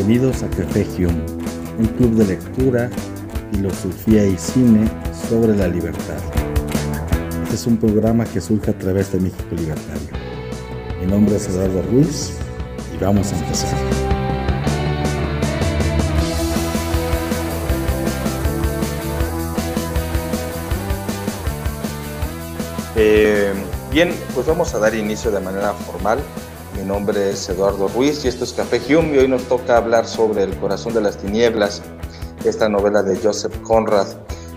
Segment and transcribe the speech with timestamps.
[0.00, 1.26] Bienvenidos a Café Hume,
[1.78, 2.88] un club de lectura,
[3.52, 4.88] filosofía y cine
[5.28, 6.16] sobre la libertad.
[7.42, 10.08] Este es un programa que surge a través de México Libertario.
[11.02, 12.32] Mi nombre es Eduardo Ruiz
[12.94, 13.76] y vamos a empezar.
[22.96, 23.52] Eh,
[23.92, 26.20] bien, pues vamos a dar inicio de manera formal
[26.80, 30.06] mi nombre es Eduardo Ruiz y esto es Café Hume y hoy nos toca hablar
[30.06, 31.82] sobre El corazón de las tinieblas,
[32.44, 34.06] esta novela de Joseph Conrad.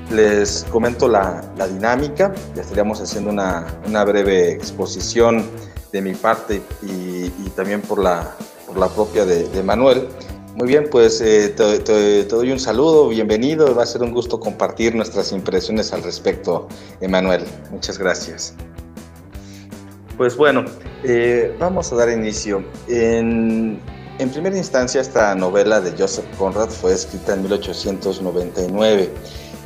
[0.10, 5.46] Les comento la, dinámica, ya estaríamos haciendo una, breve exposición
[5.92, 8.34] de mi parte y, también por la,
[8.68, 10.08] por la propia de, Manuel.
[10.56, 14.40] Muy bien, pues eh, te, te, doy un saludo, bienvenido, va a ser un gusto
[14.40, 16.70] compartir nuestras impresiones al respecto,
[17.02, 17.44] Emanuel.
[17.72, 18.54] Muchas gracias.
[20.18, 20.66] Pues bueno,
[21.04, 22.64] eh, vamos a dar inicio.
[22.88, 23.80] En,
[24.32, 29.10] primera instancia, esta novela de Joseph Conrad fue escrita en 1899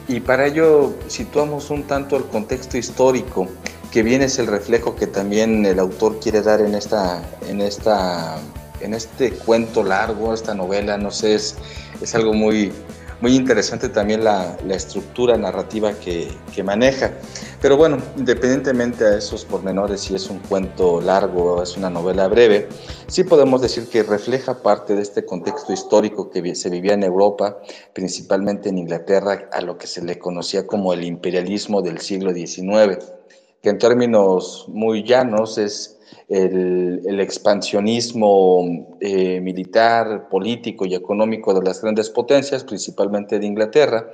[0.07, 3.47] y para ello situamos un tanto el contexto histórico,
[3.91, 8.37] que bien es el reflejo que también el autor quiere dar en esta, en esta,
[8.79, 11.57] en este cuento largo, esta novela, no sé, es,
[12.01, 12.71] es algo muy,
[13.21, 16.27] muy interesante también la, estructura narrativa que,
[16.63, 17.11] maneja.
[17.61, 22.27] Pero bueno, independientemente a esos pormenores, si es un cuento largo o es una novela
[22.27, 22.67] breve,
[23.07, 27.59] sí podemos decir que refleja parte de este contexto histórico que se vivía en Europa,
[27.93, 32.97] principalmente en Inglaterra, a lo que se le conocía como el imperialismo del siglo XIX,
[33.61, 35.96] que en términos muy llanos es
[36.29, 44.09] el, expansionismo eh, militar, político y económico de las grandes potencias, principalmente de Inglaterra,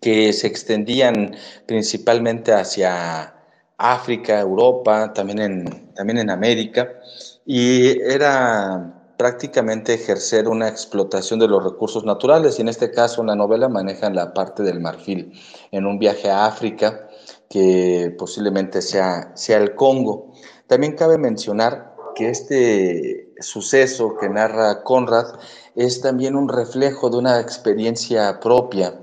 [0.00, 3.34] que se extendían principalmente hacia
[3.76, 6.88] África, Europa, también en, América,
[7.44, 13.36] y era prácticamente ejercer una explotación de los recursos naturales, y en este caso la
[13.36, 15.32] novela maneja la parte del marfil,
[15.70, 17.08] en un viaje a África,
[17.50, 20.29] que posiblemente sea, sea el Congo.
[20.70, 25.40] También cabe mencionar que este suceso que narra Conrad
[25.74, 28.94] es también un reflejo de una experiencia propia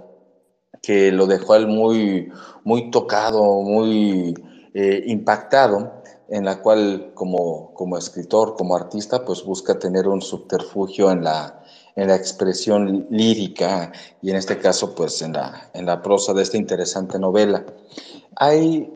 [0.81, 2.31] que lo dejó él muy,
[2.63, 4.33] muy tocado, muy
[4.73, 11.11] eh, impactado, en la cual como, como escritor, como artista, pues busca tener un subterfugio
[11.11, 11.65] en la,
[11.97, 13.91] en la expresión lírica
[14.21, 17.65] y en este caso pues en la, en la prosa de esta interesante novela.
[18.37, 18.89] Hay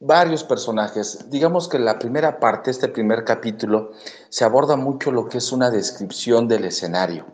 [0.00, 1.26] varios personajes.
[1.30, 3.92] Digamos que la primera parte, este primer capítulo,
[4.30, 7.26] se aborda mucho lo que es una descripción del escenario.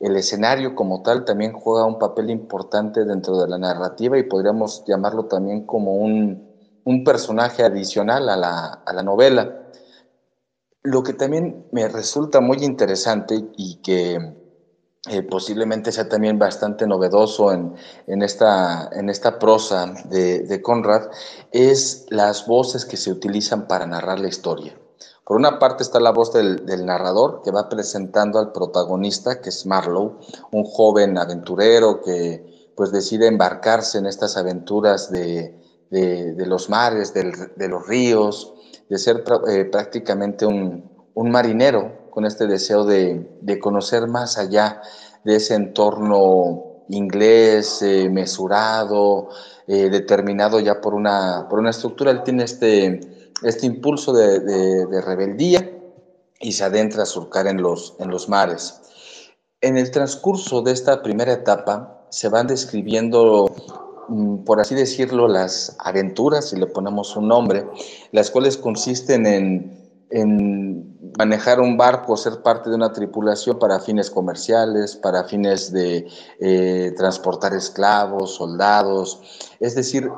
[0.00, 4.84] El escenario como tal también juega un papel importante dentro de la narrativa y podríamos
[4.86, 6.54] llamarlo también como un,
[7.04, 9.62] personaje adicional a la, a la novela.
[10.82, 14.43] Lo que también me resulta muy interesante y que
[15.10, 17.74] eh, posiblemente sea también bastante novedoso en,
[18.22, 21.10] esta, en esta prosa de, Conrad,
[21.52, 24.78] es las voces que se utilizan para narrar la historia.
[25.26, 29.66] Por una parte está la voz del, narrador que va presentando al protagonista, que es
[29.66, 30.18] Marlowe,
[30.52, 35.54] un joven aventurero que pues decide embarcarse en estas aventuras de,
[35.90, 38.54] los mares, de los ríos,
[38.88, 44.80] de ser eh, prácticamente un, un marinero con este deseo de, conocer más allá
[45.24, 49.30] de ese entorno inglés, eh, mesurado,
[49.66, 52.12] eh, determinado ya por una, por una estructura.
[52.12, 53.00] Él tiene este,
[53.42, 55.68] este impulso de, rebeldía
[56.38, 58.80] y se adentra a surcar en los, en los mares.
[59.60, 63.52] En el transcurso de esta primera etapa se van describiendo
[64.06, 67.66] mm, por así decirlo, las aventuras, si le ponemos un nombre,
[68.12, 69.83] las cuales consisten en
[70.14, 76.06] en manejar un barco, ser parte de una tripulación para fines comerciales, para fines de
[76.38, 79.20] eh, transportar esclavos, soldados,
[79.58, 80.08] es decir,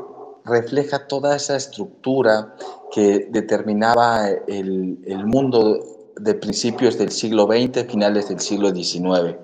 [0.45, 2.55] refleja toda esa estructura
[2.93, 9.35] que determinaba el, mundo de principios del siglo XX, finales del siglo XIX.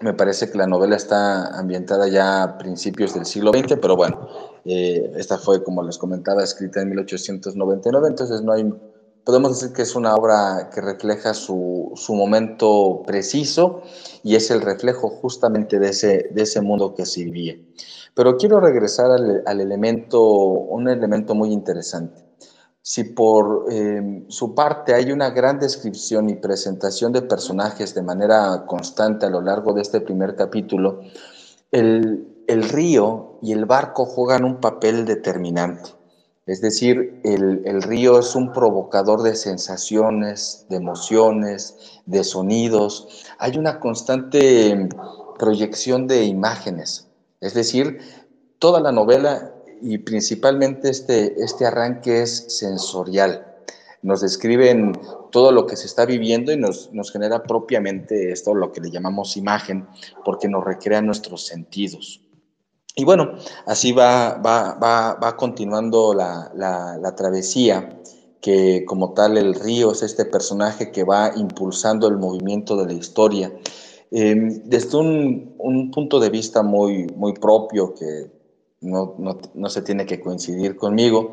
[0.00, 4.28] Me parece que la novela está ambientada ya a principios del siglo XX, pero bueno,
[4.64, 8.72] eh, esta fue, como les comentaba, escrita en 1899, entonces no hay
[9.24, 13.82] podemos decir que es una obra que refleja su, momento preciso
[14.22, 17.56] y es el reflejo justamente de ese, de ese mundo que se vivía.
[18.14, 22.22] Pero quiero regresar al, elemento, un elemento muy interesante.
[22.82, 28.66] Si por em, su parte hay una gran descripción y presentación de personajes de manera
[28.66, 31.00] constante a lo largo de este primer capítulo,
[31.70, 36.01] el, el río y el barco juegan un papel determinante
[36.44, 43.24] Es decir, el, río es un provocador de sensaciones, de emociones, de sonidos.
[43.38, 44.88] Hay una constante
[45.38, 47.08] proyección de imágenes.
[47.40, 48.00] Es decir,
[48.58, 53.46] toda la novela y principalmente este, este arranque es sensorial.
[54.02, 54.98] Nos describen
[55.30, 58.90] todo lo que se está viviendo y nos, nos genera propiamente esto, lo que le
[58.90, 59.86] llamamos imagen,
[60.24, 62.21] porque nos recrea nuestros sentidos.
[62.94, 63.36] Y bueno,
[63.66, 67.98] así va, va, va, va continuando la, la, travesía,
[68.40, 72.92] que como tal el río es este personaje que va impulsando el movimiento de la
[72.92, 73.52] historia.
[74.10, 78.30] Em, desde un, un, punto de vista muy, muy propio, que
[78.82, 81.32] no, no, no, se tiene que coincidir conmigo,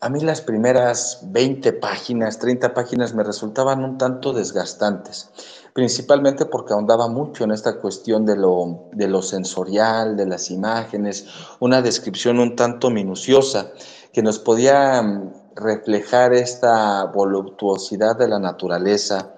[0.00, 5.30] a mí las primeras 20 páginas, 30 páginas me resultaban un tanto desgastantes
[5.72, 11.26] principalmente porque ahondaba mucho en esta cuestión de lo, sensorial, de las imágenes,
[11.60, 13.72] una descripción un tanto minuciosa
[14.12, 19.34] que nos podía mm, reflejar esta voluptuosidad de la naturaleza,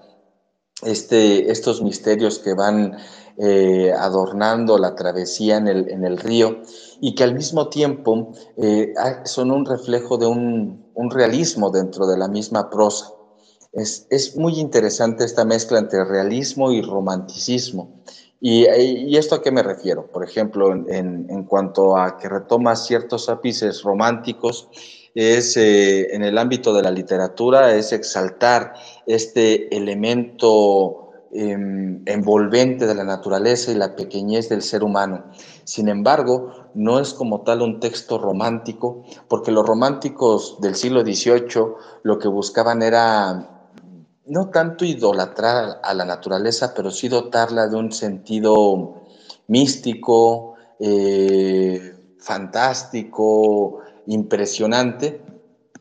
[0.83, 2.97] este, estos misterios que van
[3.37, 5.67] eh, adornando la travesía en
[6.05, 6.63] el, río
[7.01, 8.93] y que al mismo tiempo eh,
[9.25, 13.13] son un reflejo de un realismo dentro de la misma prosa.
[13.75, 18.03] Es, muy interesante esta mezcla entre realismo y romanticismo.
[18.41, 20.06] ¿Y, y esto a qué me refiero?
[20.06, 24.69] Por ejemplo, en, en, cuanto a que retoma ciertos ápices románticos,
[25.15, 28.75] es eh, en el ámbito de la literatura, es exaltar
[29.06, 35.25] este elemento em, envolvente de la naturaleza y la pequeñez del ser humano.
[35.65, 41.75] Sin embargo, no es como tal un texto romántico, porque los románticos del siglo XVIII
[42.03, 43.54] lo que buscaban era
[44.26, 49.03] no tanto idolatrar a la naturaleza, pero sí dotarla de un sentido
[49.49, 55.23] místico, eh, fantástico, impresionante.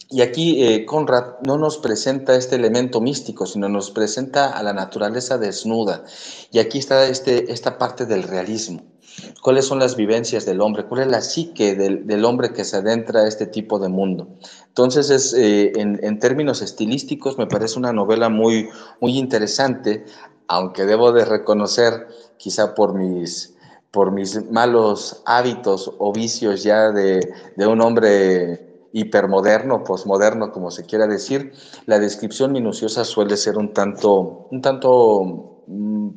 [0.10, 4.74] Y aquí eh, Conrad no nos presenta este elemento místico, sino nos presenta a la
[4.74, 6.04] naturaleza desnuda.
[6.52, 8.93] Y aquí está este, esta parte del realismo
[9.42, 13.22] cuáles son las vivencias del hombre, cuál es la psique del, hombre que se adentra
[13.22, 14.28] a este tipo de mundo.
[14.68, 18.70] Entonces, es, eh, en, términos estilísticos, me parece una novela muy,
[19.02, 20.06] muy interesante,
[20.48, 22.08] aunque debo de reconocer,
[22.38, 23.56] quizá por mis,
[23.92, 30.86] por mis malos hábitos o vicios ya de, de un hombre hipermoderno, posmoderno, como se
[30.86, 31.52] quiera decir,
[31.88, 35.53] la descripción minuciosa suele ser un tanto, un tanto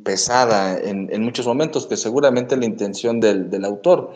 [0.03, 4.13] pesada en, muchos momentos, que seguramente la intención del, autor,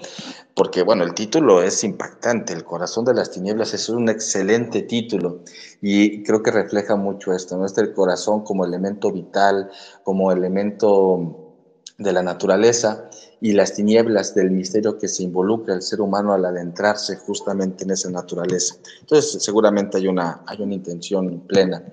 [0.55, 5.43] porque bueno, el título es impactante, El corazón de las tinieblas es un excelente título
[5.81, 7.65] y creo que refleja mucho esto, ¿no?
[7.65, 9.69] Este el corazón como elemento vital,
[10.03, 11.51] como elemento
[11.97, 16.45] de la naturaleza y las tinieblas del misterio que se involucra el ser humano al
[16.45, 18.75] adentrarse justamente en esa naturaleza.
[18.99, 21.83] Entonces, seguramente hay una, hay una intención plena.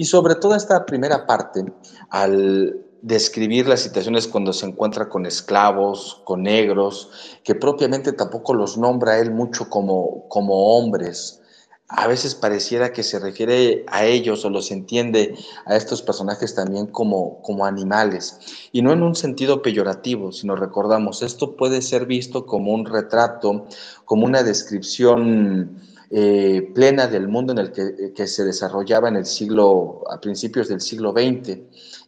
[0.00, 1.62] Y sobre todo esta primera parte,
[2.08, 7.10] al describir las situaciones cuando se encuentra con esclavos, con negros,
[7.44, 11.42] que propiamente tampoco los nombra él mucho como, como hombres.
[11.86, 15.34] A veces pareciera que se refiere a ellos o los entiende
[15.66, 18.38] a estos personajes también como, como animales.
[18.72, 23.66] Y no en un sentido peyorativo, sino recordamos, esto puede ser visto como un retrato,
[24.06, 29.26] como una descripción eh, plena del mundo en el que, que, se desarrollaba en el
[29.26, 31.58] siglo, a principios del siglo XX,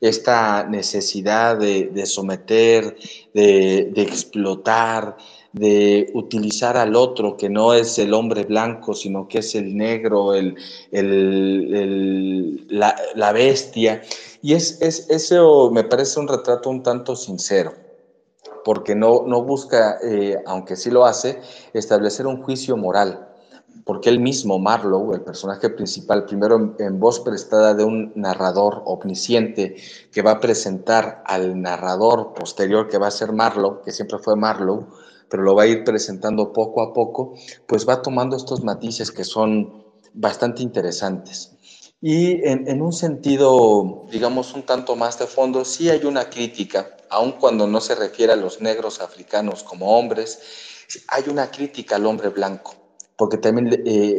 [0.00, 2.96] esta necesidad de, someter,
[3.32, 5.16] de, explotar,
[5.52, 10.34] de utilizar al otro, que no es el hombre blanco, sino que es el negro,
[10.34, 10.56] el,
[12.68, 14.02] la, bestia.
[14.42, 17.72] Y es, es, eso me parece un retrato un tanto sincero
[18.64, 21.40] porque no, no busca, eh, aunque sí lo hace,
[21.72, 23.31] establecer un juicio moral
[23.84, 29.76] porque él mismo, Marlowe, el personaje principal, primero en, voz prestada de un narrador omnisciente
[30.12, 34.36] que va a presentar al narrador posterior que va a ser Marlowe, que siempre fue
[34.36, 34.86] Marlowe,
[35.28, 37.34] pero lo va a ir presentando poco a poco,
[37.66, 41.52] pues va tomando estos matices que son bastante interesantes.
[42.00, 46.96] Y en, en un sentido, digamos, un tanto más de fondo, sí hay una crítica,
[47.08, 50.40] aun cuando no se refiere a los negros africanos como hombres,
[51.08, 52.81] hay una crítica al hombre blanco
[53.22, 54.18] porque también eh,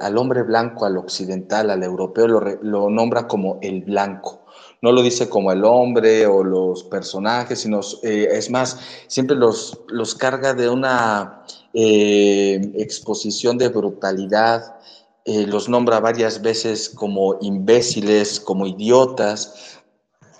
[0.00, 4.40] al hombre blanco, al occidental, al europeo, lo, nombra como el blanco.
[4.80, 9.82] No lo dice como el hombre o los personajes, sino eh, es más, siempre los,
[9.88, 14.78] los carga de una eh, exposición de brutalidad,
[15.26, 19.78] los nombra varias veces como imbéciles, como idiotas,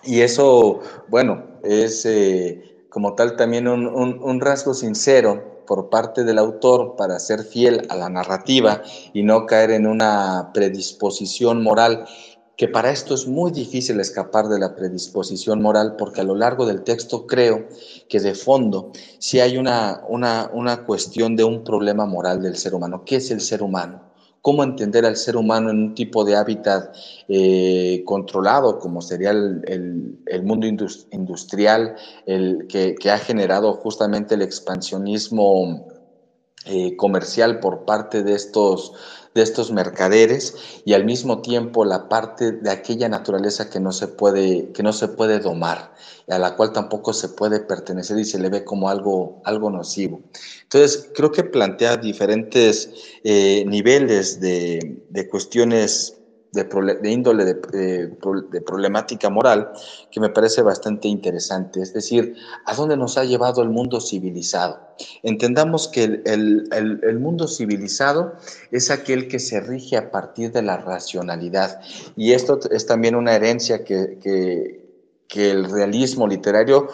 [0.03, 2.09] y eso, bueno, es
[2.89, 8.09] como tal también un rasgo sincero por parte del autor para ser fiel a la
[8.09, 8.83] narrativa
[9.13, 12.07] y no caer en una predisposición moral
[12.57, 16.67] que para esto es muy difícil escapar de la predisposición moral, porque a lo largo
[16.67, 17.69] del texto creo
[18.09, 22.75] que de fondo sí hay una, una, una cuestión de un problema moral del ser
[22.75, 23.05] humano.
[23.07, 24.08] ¿Qué es el ser humano?
[24.49, 26.97] Cómo entender al ser humano en un tipo de hábitat
[27.29, 35.87] eh, controlado, como sería el, mundo industrial, el que, ha generado justamente el expansionismo
[36.65, 38.95] eh, comercial por parte de estos
[39.35, 44.09] de estos mercaderes y al mismo tiempo la parte de aquella naturaleza que no se
[44.09, 45.95] puede, que no se puede domar,
[46.29, 50.21] a la cual tampoco se puede pertenecer y se le ve como algo, algo nocivo.
[50.63, 52.91] Entonces, creo que plantea diferentes
[53.25, 56.18] eh, niveles de, de cuestiones
[56.53, 59.73] de, índole de, problemática moral
[60.11, 61.83] que me parece bastante interesante.
[61.83, 64.81] Es decir, ¿a dónde nos ha llevado el mundo civilizado?
[65.23, 68.35] Entendamos que el, mundo civilizado
[68.71, 71.81] es aquel que se rige a partir de la racionalidad.
[72.17, 74.19] Y esto es también una herencia que,
[75.29, 76.89] que el realismo literario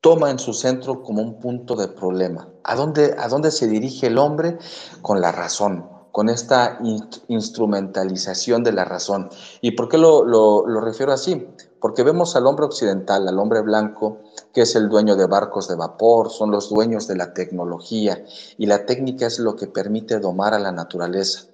[0.00, 2.48] toma en su centro como un punto de problema.
[2.64, 4.58] ¿A dónde, ¿A dónde se dirige el hombre?
[5.02, 6.80] Con la razón con esta
[7.28, 9.30] instrumentalización de la razón.
[9.60, 11.46] ¿Y por qué lo, refiero así?
[11.80, 14.18] Porque vemos al hombre occidental, al hombre blanco,
[14.52, 18.24] que es el dueño de barcos de vapor, son los dueños de la tecnología,
[18.56, 21.44] y la técnica es lo que permite domar a la naturaleza.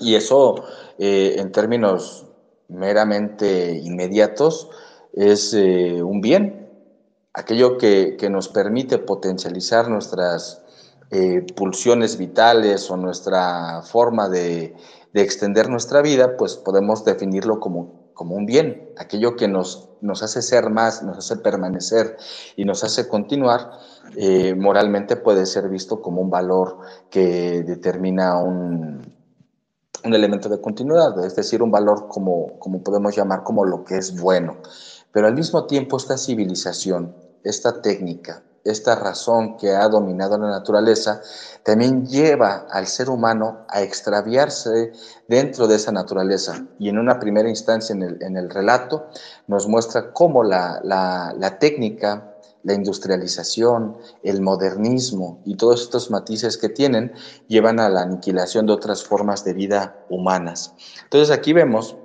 [0.00, 0.64] Y eso,
[0.98, 2.26] eh, en términos
[2.66, 4.68] meramente inmediatos,
[5.12, 6.72] es eh, un bien,
[7.34, 10.65] aquello que, que nos permite potencializar nuestras
[11.10, 14.74] eh, pulsiones vitales o nuestra forma de,
[15.14, 20.42] extender nuestra vida, pues podemos definirlo como, como un bien, aquello que nos, nos hace
[20.42, 22.18] ser más, nos hace permanecer
[22.54, 23.70] y nos hace continuar,
[24.14, 29.10] eh, moralmente puede ser visto como un valor que determina un,
[30.04, 33.96] un elemento de continuidad, es decir, un valor como, como podemos llamar como lo que
[33.96, 34.58] es bueno.
[35.12, 41.20] Pero al mismo tiempo esta civilización, esta técnica, esta razón que ha dominado la naturaleza,
[41.62, 44.92] también lleva al ser humano a extraviarse
[45.28, 46.66] dentro de esa naturaleza.
[46.78, 49.06] Y en una primera instancia en el, relato
[49.46, 56.68] nos muestra cómo la, la técnica, la industrialización, el modernismo y todos estos matices que
[56.68, 57.12] tienen
[57.46, 60.74] llevan a la aniquilación de otras formas de vida humanas.
[61.04, 61.96] Entonces aquí vemos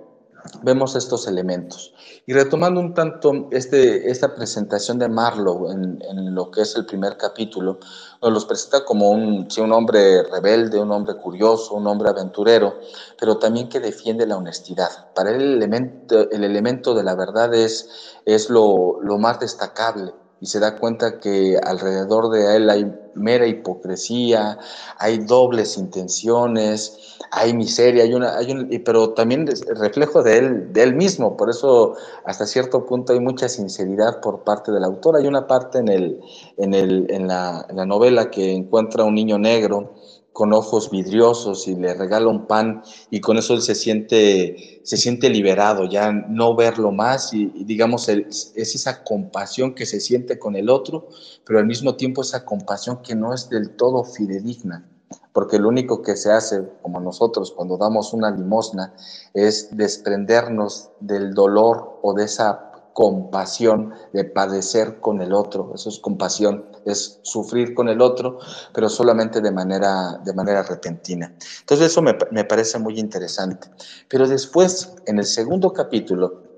[0.63, 1.93] vemos estos elementos.
[2.25, 7.17] Y retomando un tanto este, esta presentación de Marlowe en, lo que es el primer
[7.17, 7.79] capítulo,
[8.21, 12.79] nos los presenta como un, un hombre rebelde, un hombre curioso, un hombre aventurero,
[13.19, 15.13] pero también que defiende la honestidad.
[15.13, 17.89] Para él el elemento, el elemento de la verdad es,
[18.25, 23.45] es lo, lo más destacable y se da cuenta que alrededor de él hay mera
[23.45, 24.57] hipocresía,
[24.97, 30.83] hay dobles intenciones, hay miseria, hay una, hay un, pero también reflejo de él, de
[30.83, 31.95] él mismo, por eso
[32.25, 35.15] hasta cierto punto hay mucha sinceridad por parte del autor.
[35.15, 36.19] Hay una parte en, el,
[36.57, 39.95] en, el, en, la, novela que encuentra un niño negro
[40.33, 44.97] con ojos vidriosos y le regala un pan y con eso él se siente, se
[44.97, 47.33] siente liberado, ya no verlo más.
[47.33, 51.07] Y, digamos es esa compasión que se siente con el otro,
[51.45, 54.85] pero al mismo tiempo esa compasión que no es del todo fidedigna,
[55.33, 58.93] porque lo único que se hace, como nosotros cuando damos una limosna,
[59.33, 65.99] es desprendernos del dolor o de esa compasión de padecer con el otro, eso es
[65.99, 68.39] compasión, es sufrir con el otro,
[68.73, 71.33] pero solamente de manera, de manera repentina.
[71.61, 73.69] Entonces eso me, me parece muy interesante.
[74.09, 76.51] Pero después, en el segundo capítulo,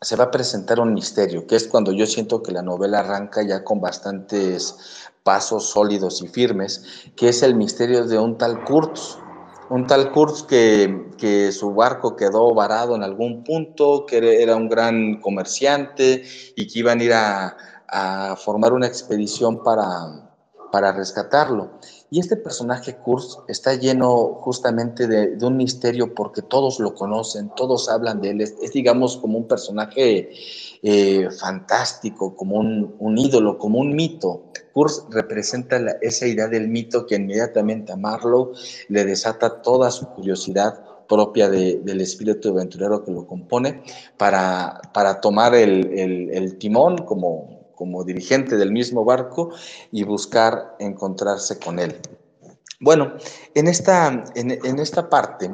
[0.00, 3.42] se va a presentar un misterio, que es cuando yo siento que la novela arranca
[3.42, 4.76] ya con bastantes
[5.26, 9.18] pasos sólidos y firmes, que es el misterio de un tal Kurtz,
[9.70, 14.68] un tal Kurz que, que, su barco quedó varado en algún punto, que era un
[14.68, 16.22] gran comerciante
[16.54, 17.56] y que iban a ir a,
[17.88, 20.30] a formar una expedición para,
[20.70, 21.72] para rescatarlo.
[22.16, 27.90] Y este personaje Kurz está lleno justamente de, un misterio porque todos lo conocen, todos
[27.90, 30.30] hablan de él, es, digamos como un personaje
[30.82, 34.44] eh, fantástico, como un, ídolo, como un mito.
[34.72, 38.52] Kurz representa esa idea del mito que inmediatamente a Marlowe
[38.88, 43.82] le desata toda su curiosidad propia del espíritu aventurero que lo compone
[44.16, 49.50] para, para tomar el, el timón como, como dirigente del mismo barco
[49.92, 52.00] y buscar encontrarse con él.
[52.80, 53.12] Bueno,
[53.54, 55.50] en esta, en, esta parte,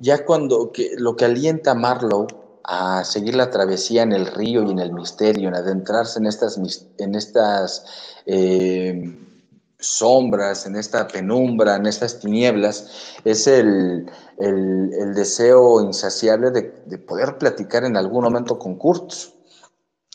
[0.00, 2.26] ya cuando lo que alienta a Marlowe
[2.64, 6.58] a seguir la travesía en el río y en el misterio, en adentrarse en estas,
[6.98, 7.84] en estas
[8.26, 9.16] eh,
[9.78, 14.10] sombras, en esta penumbra, en estas tinieblas, es el,
[15.14, 19.35] deseo insaciable de, de, poder platicar en algún momento con Kurtz.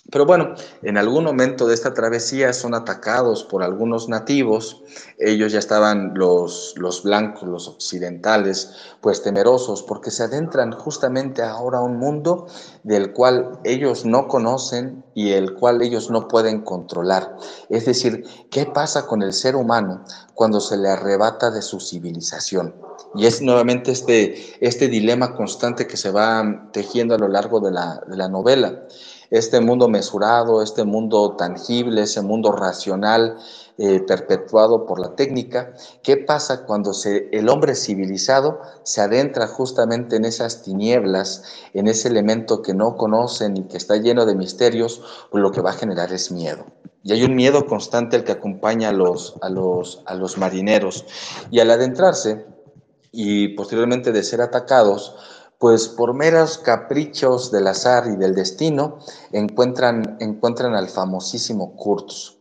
[0.10, 4.82] Pero bueno, en algún momento de esta travesía son atacados por algunos nativos.
[5.20, 11.78] Ellos ya estaban los, los blancos, los occidentales, pues temerosos porque se adentran justamente ahora
[11.78, 12.48] a un mundo
[12.84, 17.38] del cual ellos no conocen y el cual ellos no pueden controlar.
[17.70, 20.04] Es decir, ¿qué pasa con el ser humano
[20.34, 22.76] cuando se le arrebata de su civilización?
[23.14, 27.72] Y es nuevamente este, este dilema constante que se va tejiendo a lo largo de
[27.72, 28.84] la, de la novela
[29.32, 33.38] este mundo mesurado, este mundo tangible, ese mundo racional
[33.78, 35.74] eh, perpetuado por la técnica.
[36.04, 42.62] ¿Qué pasa cuando el hombre civilizado se adentra justamente en esas tinieblas, en ese elemento
[42.62, 45.02] que no conocen y que está lleno de misterios?
[45.32, 46.66] Pues lo que va a generar es miedo.
[47.04, 51.06] Y hay un miedo constante el que acompaña a los, a los, a los marineros.
[51.50, 52.46] Y al adentrarse
[53.12, 55.16] y posteriormente de ser atacados,
[55.62, 58.98] pues por meros caprichos del azar y del destino
[59.32, 62.40] encuentran, encuentran al famosísimo Kurtz.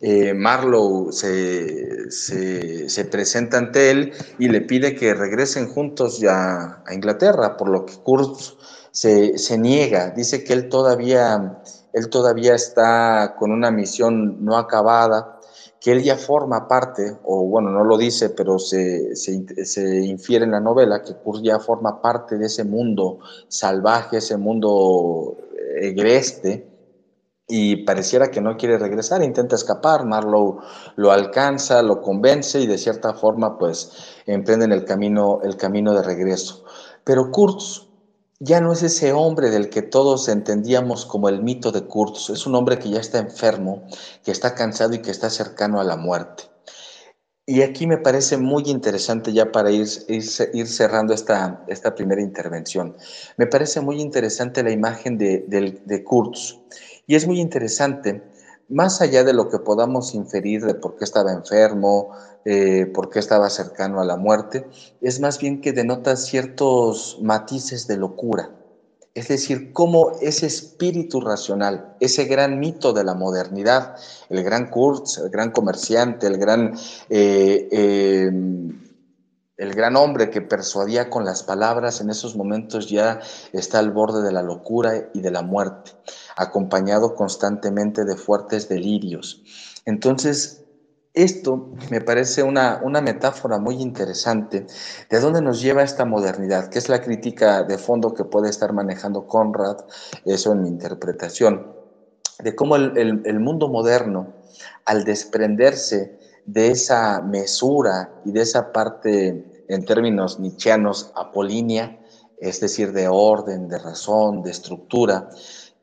[0.00, 6.94] Eh, Marlowe se, se, presenta ante él y le pide que regresen juntos ya a
[6.94, 8.56] Inglaterra, por lo que Kurtz
[8.90, 11.60] se, se niega, dice que él todavía,
[11.92, 15.33] él todavía está con una misión no acabada
[15.84, 20.52] que él ya forma parte, o bueno, no lo dice, pero se, se, infiere en
[20.52, 25.36] la novela, que Kurt ya forma parte de ese mundo salvaje, ese mundo
[25.78, 26.66] egreste,
[27.46, 30.62] y pareciera que no quiere regresar, intenta escapar, Marlowe
[30.96, 33.92] lo alcanza, lo convence y de cierta forma pues
[34.24, 36.64] emprenden el camino, el camino de regreso.
[37.04, 37.88] Pero Kurtz
[38.40, 42.46] ya no es ese hombre del que todos entendíamos como el mito de Kurtz, es
[42.46, 43.86] un hombre que ya está enfermo,
[44.24, 46.44] que está cansado y que está cercano a la muerte.
[47.46, 52.96] Y aquí me parece muy interesante ya para ir, ir, cerrando esta, esta, primera intervención.
[53.36, 56.58] Me parece muy interesante la imagen de, de, de Kurtz.
[57.06, 58.22] Y es muy interesante
[58.68, 62.10] más allá de lo que podamos inferir de por qué estaba enfermo,
[62.44, 64.66] eh, por qué estaba cercano a la muerte,
[65.00, 68.50] es más bien que denota ciertos matices de locura.
[69.14, 73.94] Es decir, cómo ese espíritu racional, ese gran mito de la modernidad,
[74.28, 76.74] el gran Kurz, el gran comerciante, el gran,
[77.10, 78.82] eh, em,
[79.56, 83.20] el gran hombre que persuadía con las palabras, en esos momentos ya
[83.52, 85.92] está al borde de la locura y de la muerte
[86.36, 89.42] acompañado constantemente de fuertes delirios.
[89.84, 90.64] Entonces,
[91.14, 94.66] esto me parece una, una, metáfora muy interesante
[95.08, 98.72] de dónde nos lleva esta modernidad, que es la crítica de fondo que puede estar
[98.72, 99.76] manejando Conrad,
[100.24, 101.72] eso en mi interpretación,
[102.40, 104.34] de cómo el, el mundo moderno,
[104.84, 112.00] al desprenderse de esa mesura y de esa parte, en términos nietzscheanos, apolínea,
[112.38, 115.30] es decir, de orden, de razón, de estructura,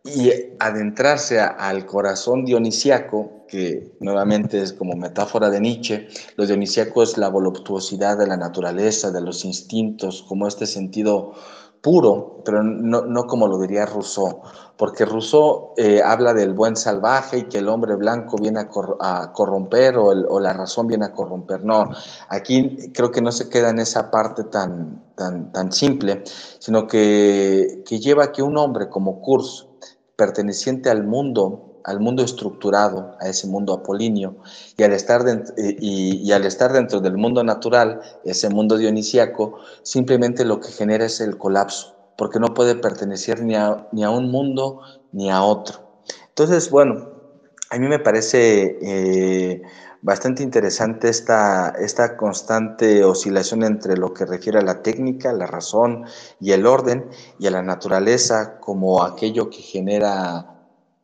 [0.03, 7.17] y adentrarse al corazón dionisiaco, que nuevamente es como metáfora de Nietzsche, lo dionisiaco es
[7.17, 11.33] la voluptuosidad de la naturaleza, de los instintos, como este sentido
[11.81, 14.41] puro, pero no, como lo diría Rousseau,
[14.77, 19.97] porque Rousseau eh, habla del buen salvaje y que el hombre blanco viene a, corromper
[19.97, 21.63] o, o, la razón viene a corromper.
[21.63, 21.89] No,
[22.29, 26.23] aquí creo que no se queda en esa parte tan, tan, tan simple,
[26.59, 29.67] sino que, que lleva a que un hombre como Kurz,
[30.21, 34.35] perteneciente al mundo, al mundo estructurado, a ese mundo apolíneo,
[34.77, 35.21] y al estar,
[35.57, 41.21] y, al estar dentro del mundo natural, ese mundo dionisíaco, simplemente lo que genera es
[41.21, 44.81] el colapso, porque no puede pertenecer ni a, ni a un mundo
[45.11, 46.03] ni a otro.
[46.29, 47.09] Entonces, bueno,
[47.71, 49.63] a mí me parece eh,
[50.01, 56.05] bastante interesante esta, esta constante oscilación entre lo que refiere a la técnica, la razón
[56.39, 57.09] y el orden,
[57.39, 60.51] y a la naturaleza como aquello que genera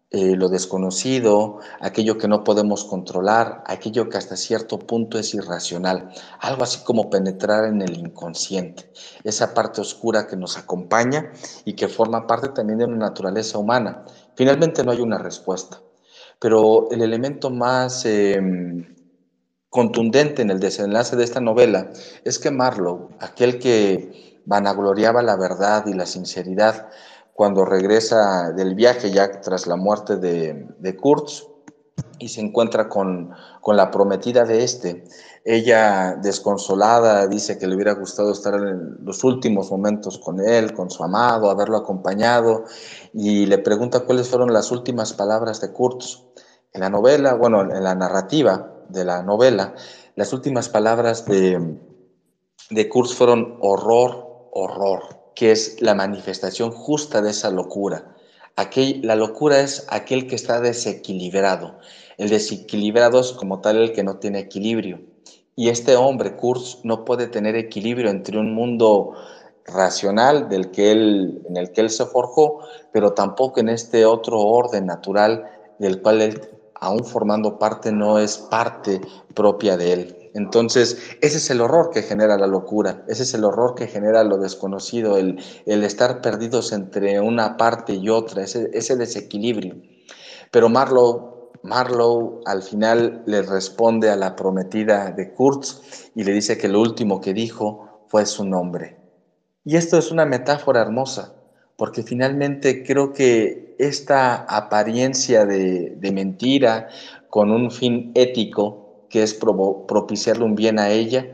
[0.10, 6.12] eh, lo desconocido, aquello que no podemos controlar, aquello que hasta cierto punto es irracional,
[6.40, 8.90] algo así como penetrar en el inconsciente,
[9.26, 11.34] esa parte oscura que nos acompaña
[11.66, 14.06] y que forma parte también de una naturaleza humana.
[14.36, 15.82] Finalmente no hay una respuesta.
[16.40, 18.96] Pero el elemento más em,
[19.70, 21.92] contundente en el desenlace de esta novela
[22.24, 26.90] es que Marlowe, aquel que vanagloriaba la verdad y la sinceridad,
[27.34, 31.46] cuando regresa del viaje ya tras la muerte de, de Kurtz
[32.20, 35.04] y se encuentra con, con la prometida de este,
[35.50, 40.90] ella desconsolada dice que le hubiera gustado estar en los últimos momentos con él, con
[40.90, 42.66] su amado, haberlo acompañado,
[43.14, 46.27] y le pregunta cuáles fueron las últimas palabras de Kurtz.
[46.78, 49.74] En la novela, bueno, en la narrativa, de la novela,
[50.16, 51.76] las últimas palabras de,
[52.70, 58.16] de Kurz fueron horror, horror, que es la manifestación justa de esa locura.
[58.56, 61.80] Aquel, la locura es aquel que está desequilibrado.
[62.20, 65.02] El desequilibrado es como tal el que no tiene equilibrio.
[65.56, 69.16] Y este hombre, Kurz, no puede tener equilibrio entre un mundo
[69.66, 72.60] racional del que él, en el que él se forjó,
[72.94, 76.42] pero tampoco en este otro orden natural del cual él,
[76.80, 79.02] aún formando parte, no es parte
[79.34, 80.32] propia de él.
[80.34, 84.24] Entonces, ese es el horror que genera la locura, ese es el horror que genera
[84.24, 89.76] lo desconocido, el, el estar perdidos entre una parte y otra, ese, ese desequilibrio.
[90.52, 96.58] Pero Marlowe, Marlowe al final le responde a la prometida de Kurtz y le dice
[96.58, 98.98] que lo último que dijo fue su nombre.
[99.64, 101.37] Y esto es una metáfora hermosa,
[101.78, 106.90] porque finalmente creo que esta apariencia de, mentira
[107.30, 111.34] con un fin ético, que es propiciarle un bien a ella,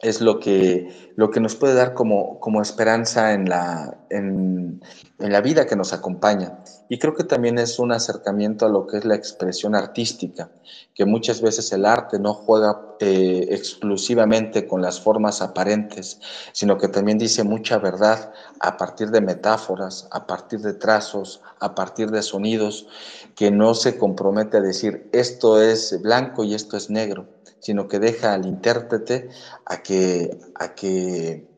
[0.00, 4.80] es lo que, lo que nos puede dar como, como esperanza en la, en,
[5.18, 6.60] la vida que nos acompaña.
[6.88, 10.50] Y creo que también es un acercamiento a lo que es la expresión artística,
[10.94, 16.20] que muchas veces el arte no juega eh, exclusivamente con las formas aparentes,
[16.52, 21.74] sino que también dice mucha verdad a partir de metáforas, a partir de trazos, a
[21.74, 22.86] partir de sonidos,
[23.34, 27.98] que no se compromete a decir esto es blanco y esto es negro sino que
[27.98, 29.28] deja al intérprete
[29.64, 31.48] a que, a que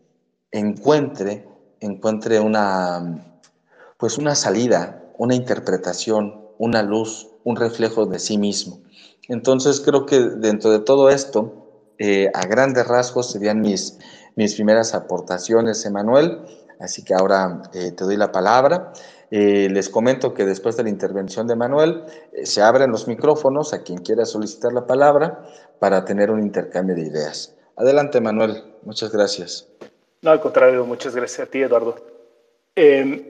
[0.51, 1.47] encuentre,
[1.81, 3.41] encuentre una,
[3.99, 8.81] pues una salida, una interpretación, una luz, un reflejo de sí mismo.
[9.29, 11.61] Entonces creo que dentro de todo esto,
[11.99, 13.99] eh, a grandes rasgos serían mis,
[14.35, 16.41] mis primeras aportaciones, Emanuel.
[16.81, 18.93] Así que ahora eh, te doy la palabra.
[19.31, 22.03] Eh, les comento que después de la intervención de Manuel,
[22.43, 25.45] se abren los micrófonos a quien quiera solicitar la palabra
[25.81, 27.57] para tener un intercambio de ideas.
[27.75, 28.63] Adelante, Manuel.
[28.83, 29.67] Muchas gracias.
[30.23, 31.97] No, al contrario, muchas gracias a ti, Eduardo.
[32.77, 33.25] Em,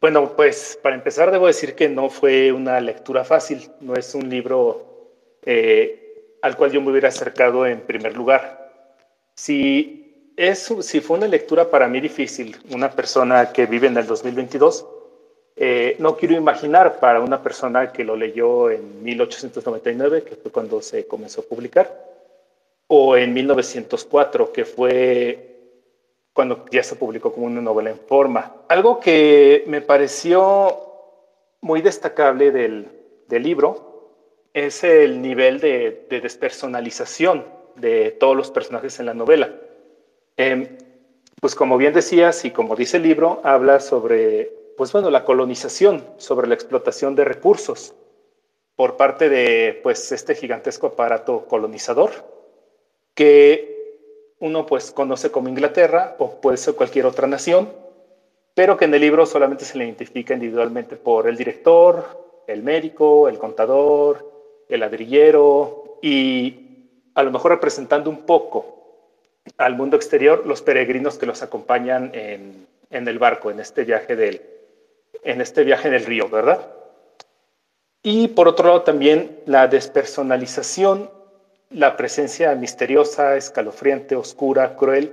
[0.00, 4.28] bueno, pues para empezar debo decir que no fue una lectura fácil, no es un
[4.28, 5.10] libro
[5.42, 8.70] eh, al cual yo me hubiera acercado en primer lugar.
[9.34, 14.06] Si, es, si fue una lectura para mí difícil, una persona que vive en el
[14.06, 14.86] 2022,
[15.56, 20.82] eh, no quiero imaginar para una persona que lo leyó en 1899, que fue cuando
[20.82, 21.94] se comenzó a publicar,
[22.88, 25.54] o en 1904, que fue
[26.32, 28.52] cuando ya se publicó como una novela en forma.
[28.68, 30.80] Algo que me pareció
[31.60, 32.90] muy destacable del,
[33.30, 34.12] libro
[34.52, 39.52] es el nivel de, despersonalización de todos los personajes en la novela.
[40.36, 40.78] Em,
[41.40, 46.04] pues como bien decías y como dice el libro, habla sobre pues bueno, la colonización,
[46.16, 47.94] sobre la explotación de recursos
[48.76, 52.10] por parte de pues este gigantesco aparato colonizador
[53.14, 57.72] que uno pues conoce como Inglaterra o puede ser cualquier otra nación,
[58.54, 63.28] pero que en el libro solamente se le identifica individualmente por el director, el médico,
[63.28, 64.30] el contador,
[64.68, 68.72] el ladrillero y a lo mejor representando un poco
[69.56, 74.16] al mundo exterior los peregrinos que los acompañan en, en el barco, en este viaje
[74.16, 74.42] del,
[75.24, 76.70] en este viaje en el río, ¿verdad?
[78.02, 81.10] Y por otro lado también la despersonalización,
[81.70, 85.12] la presencia misteriosa, escalofriante, oscura, cruel,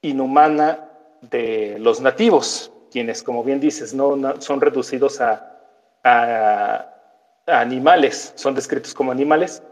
[0.00, 0.88] inhumana
[1.22, 5.50] de los nativos, quienes, como bien dices, no, son reducidos a,
[7.46, 9.62] animales, son descritos como animales.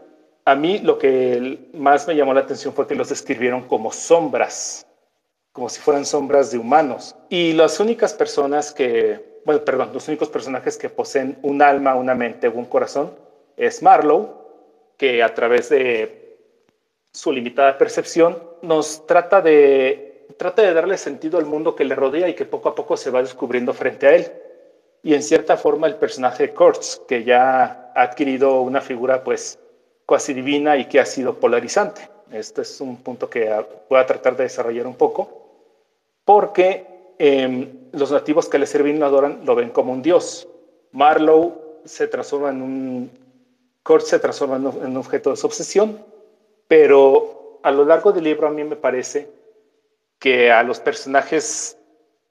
[0.45, 4.85] A mí lo que más me llamó la atención fue que los describieron como sombras,
[5.53, 7.15] como si fueran sombras de humanos.
[7.29, 12.15] Y las únicas personas que bueno, perdón, los únicos personajes que poseen un alma, una
[12.15, 13.11] mente o un corazón
[13.57, 14.29] es Marlowe,
[14.97, 16.37] que a través de
[17.11, 22.29] su limitada percepción nos trata de, trata de darle sentido al mundo que le rodea
[22.29, 24.31] y que poco a poco se va descubriendo frente a él.
[25.03, 29.59] Y en cierta forma el personaje Kurtz, que ya ha adquirido una figura pues
[30.07, 32.09] casi divina y que ha sido polarizante.
[32.31, 33.53] Este es un punto que
[33.89, 35.43] voy a tratar de desarrollar un poco,
[36.25, 40.47] porque Em, los nativos que le sirven y lo adoran lo ven como un dios.
[40.91, 41.53] Marlowe
[41.85, 43.11] se transforma en un...
[43.83, 45.99] Kurt se transforma en un objeto de su obsesión,
[46.69, 49.29] pero a lo largo del libro a mí me parece
[50.19, 51.77] que a los personajes,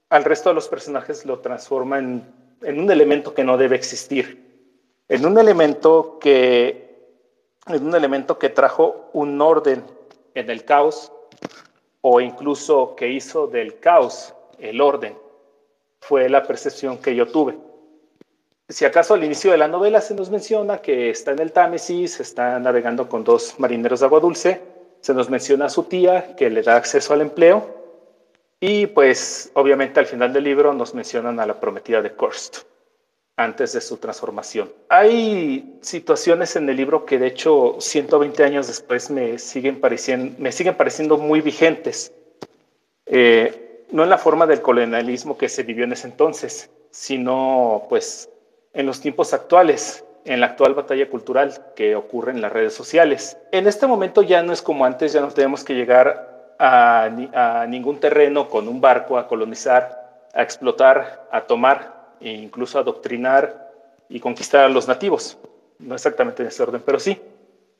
[0.08, 2.24] al resto de los personajes lo transforma en,
[2.62, 4.42] en un elemento que no debe existir,
[5.08, 7.18] en un elemento que,
[7.66, 9.84] en un elemento que trajo un orden
[10.34, 11.12] en el caos
[12.00, 15.16] o incluso que hizo del caos el orden.
[16.00, 17.58] Fue la percepción que yo tuve.
[18.68, 22.20] si acaso al inicio de la novela se nos menciona que está en el Támesis,
[22.20, 24.62] está navegando con dos marineros de agua dulce,
[25.00, 27.82] se nos menciona a su tía que le da acceso al empleo
[28.60, 32.58] y pues obviamente al final del libro nos mencionan a la prometida de Kurst
[33.36, 34.72] antes de su transformación.
[34.88, 40.52] Hay situaciones en el libro que de hecho 120 años después me siguen pareciendo, me
[40.52, 42.12] siguen pareciendo muy vigentes.
[43.06, 48.28] Eh, no en la forma del colonialismo que se vivió en ese entonces, sino pues
[48.72, 53.36] en los tiempos actuales, en la actual batalla cultural que ocurre en las redes sociales.
[53.52, 57.98] En este momento ya no es como antes, ya no tenemos que llegar a, ningún
[58.00, 63.70] terreno con un barco a colonizar, a explotar, a tomar e incluso a adoctrinar
[64.08, 65.38] y conquistar a los nativos.
[65.78, 67.20] No exactamente en ese orden, pero sí.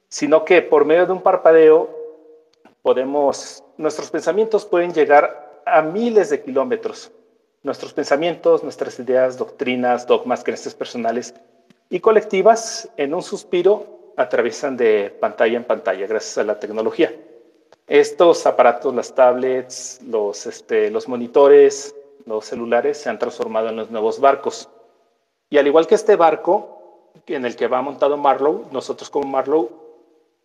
[0.09, 1.89] Sino que por medio de un parpadeo
[2.83, 7.13] podemos, nuestros pensamientos pueden llegar a miles de kilómetros
[7.65, 11.33] Nuestros pensamientos, nuestras ideas, doctrinas, dogmas, creencias personales
[11.91, 17.15] y colectivas en un suspiro atraviesan de pantalla en pantalla gracias a la tecnología.
[17.87, 21.95] Estos aparatos, las tablets, los, este, los monitores,
[22.27, 24.69] los celulares se han transformado en los nuevos barcos.
[25.49, 29.71] Y al igual que este barco en el que va montado Marlowe, nosotros como Marlowe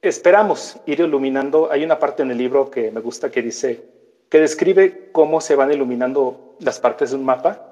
[0.03, 1.71] esperamos ir iluminando.
[1.71, 3.84] Hay una parte en el libro que me gusta que dice,
[4.29, 7.63] que describe cómo se van iluminando las partes de un mapa,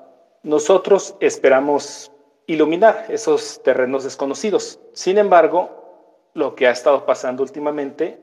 [0.43, 2.11] nosotros esperamos
[2.47, 4.79] iluminar esos terrenos desconocidos.
[4.93, 8.19] Sin embargo, lo que ha estado pasando últimamente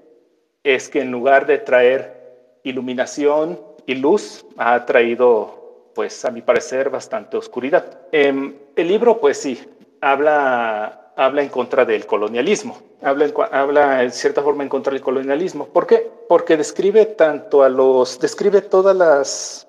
[0.63, 6.91] es que en lugar de traer iluminación y luz, ha traído, pues a mi parecer,
[6.91, 7.99] bastante oscuridad.
[8.13, 9.61] Em, el libro, pues sí,
[10.01, 15.67] habla habla en contra del colonialismo, habla habla en cierta forma en contra del colonialismo.
[15.67, 16.11] ¿Por qué?
[16.29, 19.69] Porque describe tanto a los, describe todas las,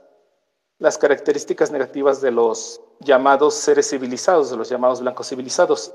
[0.79, 5.93] las características negativas de los llamados seres civilizados, de los llamados blancos civilizados,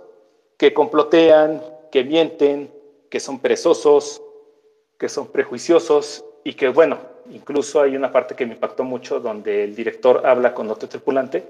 [0.57, 2.73] que complotean, que mienten,
[3.11, 4.23] que son perezosos,
[4.99, 6.99] que son prejuiciosos y que, bueno,
[7.31, 11.47] incluso hay una parte que me impactó mucho donde el director habla con otro tripulante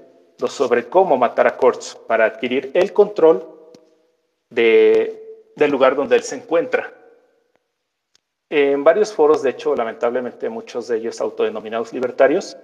[0.47, 3.58] sobre cómo matar a Kurtz para adquirir el control
[4.49, 6.93] del lugar donde él se encuentra.
[8.49, 12.57] En varios foros, de hecho, lamentablemente muchos de ellos autodenominados libertarios,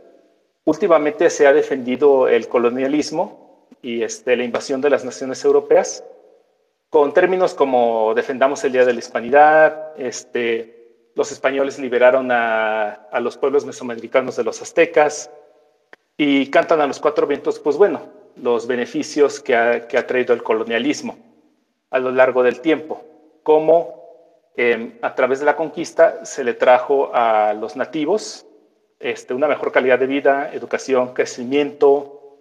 [0.64, 6.04] últimamente se ha defendido el colonialismo y este, la invasión de las naciones europeas
[6.90, 13.38] con términos como defendamos el Día de la Hispanidad, este, los españoles liberaron a, los
[13.38, 15.30] pueblos mesoamericanos de los aztecas
[16.18, 18.02] y cantan a los cuatro vientos, pues bueno,
[18.42, 21.18] los beneficios que ha traído el colonialismo
[21.90, 23.04] a lo largo del tiempo,
[23.44, 28.46] cómo em, a través de la conquista se le trajo a los nativos
[29.00, 32.38] este, una mejor calidad de vida, educación, crecimiento,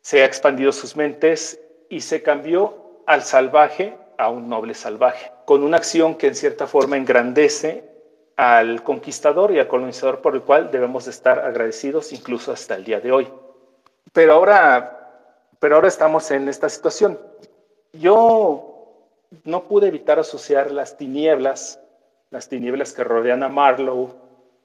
[0.00, 5.62] se ha expandido sus mentes y se cambió al salvaje a un noble salvaje, con
[5.62, 7.84] una acción que en cierta forma engrandece
[8.36, 12.84] al conquistador y al colonizador por el cual debemos de estar agradecidos incluso hasta el
[12.84, 13.28] día de hoy.
[14.12, 15.26] Pero ahora,
[15.58, 17.18] pero ahora estamos en esta situación.
[17.92, 18.67] Yo
[19.44, 21.80] no pude evitar asociar las tinieblas,
[22.30, 24.14] las tinieblas que rodean a Marlowe,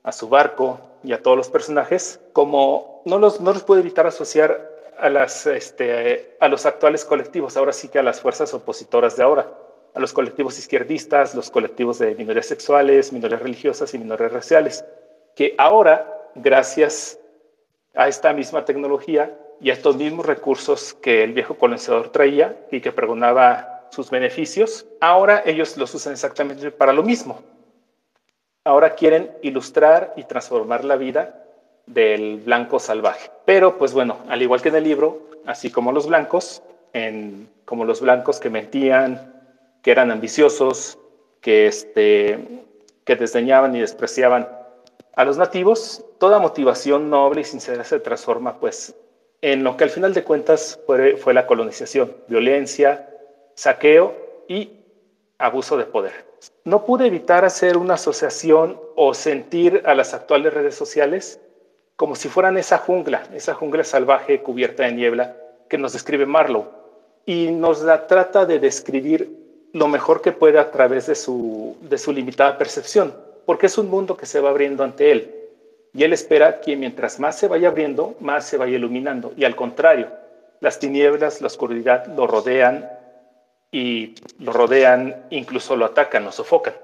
[0.04, 4.08] a su barco y a todos los personajes, como no los, no los pude evitar
[4.08, 9.16] asociar a, las, este, a los actuales colectivos, ahora sí que a las fuerzas opositoras
[9.18, 9.52] de ahora,
[9.94, 14.86] a los colectivos izquierdistas, los colectivos de minorías sexuales, minorías religiosas y minorías raciales,
[15.36, 17.20] que ahora, gracias
[17.96, 22.82] a esta misma tecnología y a estos mismos recursos que el viejo colonizador traía y
[22.82, 27.42] que pregonaba sus beneficios, ahora ellos los usan exactamente para lo mismo.
[28.66, 31.46] Ahora quieren ilustrar y transformar la vida
[31.86, 33.30] del blanco salvaje.
[33.46, 37.86] Pero, pues bueno, al igual que en el libro, así como los blancos, en, como
[37.86, 39.34] los blancos que mentían,
[39.82, 40.98] que eran ambiciosos,
[41.42, 42.40] que, este,
[43.04, 44.48] que desdeñaban y despreciaban
[45.16, 48.96] a los nativos, toda motivación noble y sincera se transforma pues
[49.42, 53.13] en lo que al final de cuentas fue, fue la colonización, violencia,
[53.56, 54.16] saqueo
[54.48, 54.72] y
[55.38, 56.26] abuso de poder.
[56.66, 61.40] No pude evitar hacer una asociación o sentir a las actuales redes sociales
[61.96, 65.38] como si fueran esa jungla, esa jungla salvaje cubierta de niebla
[65.70, 66.68] que nos describe Marlowe
[67.26, 69.30] y nos la trata de describir
[69.74, 73.90] lo mejor que puede a través de su, de su limitada percepción, porque es un
[73.90, 75.34] mundo que se va abriendo ante él
[75.94, 79.56] y él espera que mientras más se vaya abriendo, más se vaya iluminando y al
[79.56, 80.08] contrario,
[80.60, 82.90] las tinieblas, la oscuridad lo rodean
[83.74, 86.76] y lo rodean, incluso lo atacan, lo sofocan.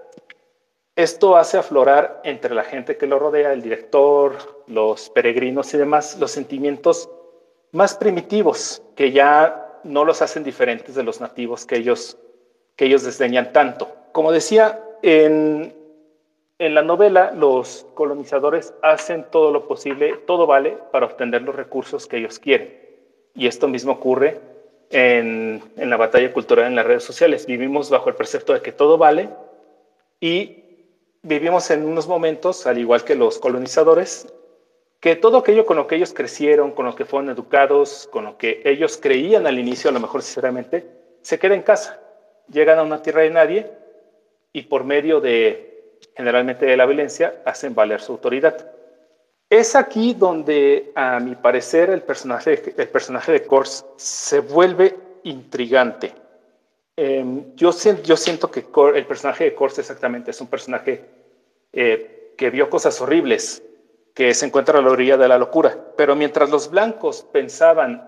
[0.95, 6.17] Esto hace aflorar entre la gente que lo rodea, el director, los peregrinos y demás,
[6.19, 7.08] los sentimientos
[7.71, 12.17] más primitivos que ya no los hacen diferentes de los nativos que ellos,
[12.75, 13.88] que ellos desdeñan tanto.
[14.12, 15.73] Como decía, en,
[16.58, 22.08] en la novela los colonizadores hacen todo lo posible, todo vale para obtener los recursos
[22.08, 22.78] que ellos quieren.
[23.36, 24.41] Y esto mismo ocurre
[24.89, 27.45] en, la batalla cultural en las redes sociales.
[27.45, 29.30] Vivimos bajo el precepto de que todo vale
[30.19, 30.63] y
[31.21, 34.32] vivimos en unos momentos, al igual que los colonizadores,
[34.99, 38.38] que todo aquello con lo que ellos crecieron, con lo que fueron educados, con lo
[38.38, 40.86] que ellos creían al inicio, a lo mejor sinceramente,
[41.21, 42.02] se queda en casa.
[42.52, 43.71] Llegan a una tierra de nadie
[44.52, 48.78] y por medio de, generalmente de la violencia, hacen valer su autoridad.
[49.49, 56.13] Es aquí donde, a mi parecer, el personaje, el personaje de Kors se vuelve intrigante.
[56.95, 61.03] Em, yo, siento que el personaje de Kors exactamente es un personaje
[61.73, 63.63] eh, que vio cosas horribles,
[64.13, 65.75] que se encuentra a la orilla de la locura.
[65.97, 68.07] Pero mientras los blancos pensaban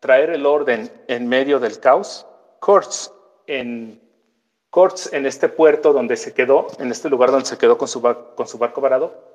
[0.00, 2.26] traer el orden en medio del caos,
[2.60, 3.10] Kurtz
[3.46, 4.02] en,
[5.12, 8.46] en este puerto donde se quedó, en este lugar donde se quedó con su, con
[8.46, 9.33] su barco varado,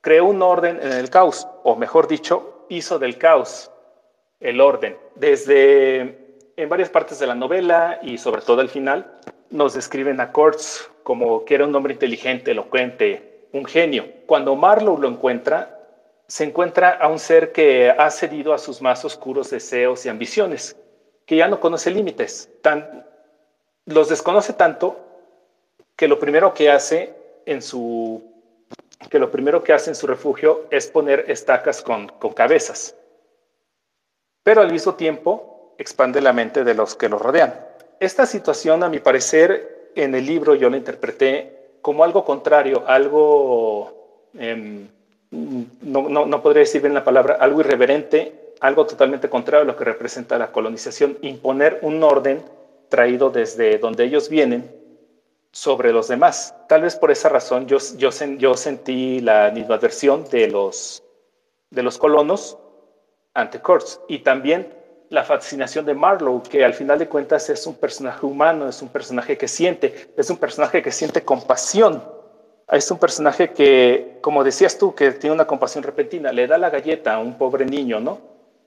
[0.00, 3.70] creó un orden en el caos, o mejor dicho, hizo del caos
[4.40, 4.96] el orden.
[5.14, 6.20] Desde
[6.56, 9.18] en varias partes de la novela y sobre todo al final,
[9.50, 14.06] nos describen a Kurtz como que era un hombre inteligente, elocuente, un genio.
[14.26, 15.78] Cuando Marlowe lo encuentra,
[16.26, 20.76] se encuentra a un ser que ha cedido a sus más oscuros deseos y ambiciones,
[21.26, 22.50] que ya no conoce límites.
[22.62, 23.06] Tan,
[23.86, 25.00] los desconoce tanto
[25.96, 27.14] que lo primero que hace
[27.46, 28.22] en su
[29.08, 32.96] que lo primero que hace en su refugio es poner estacas con, con cabezas.
[34.42, 37.54] Pero al mismo tiempo expande la mente de los que lo rodean.
[37.98, 44.28] Esta situación, a mi parecer, en el libro yo la interpreté como algo contrario, algo,
[44.38, 44.86] em,
[45.30, 49.76] no, no, no, podría decir bien la palabra, algo irreverente, algo totalmente contrario a lo
[49.76, 52.42] que representa la colonización, imponer un orden
[52.90, 54.79] traído desde donde ellos vienen
[55.52, 56.54] sobre los demás.
[56.68, 61.02] Tal vez por esa razón yo, yo, sentí la animadversión de los,
[61.70, 62.58] de los colonos
[63.34, 64.74] ante Kurtz y también
[65.08, 68.88] la fascinación de Marlowe, que al final de cuentas es un personaje humano, es un
[68.88, 72.02] personaje que siente, es un personaje que siente compasión.
[72.70, 76.70] Es un personaje que, como decías tú, que tiene una compasión repentina, le da la
[76.70, 78.20] galleta a un pobre niño, ¿no?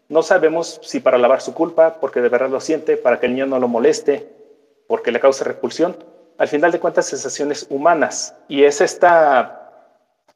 [0.10, 3.34] No sabemos si para lavar su culpa, porque de verdad lo siente, para que el
[3.34, 4.28] niño no lo moleste,
[4.88, 5.96] porque le causa repulsión.
[6.38, 8.36] Al final de cuentas, sensaciones humanas.
[8.48, 9.72] Y es esta,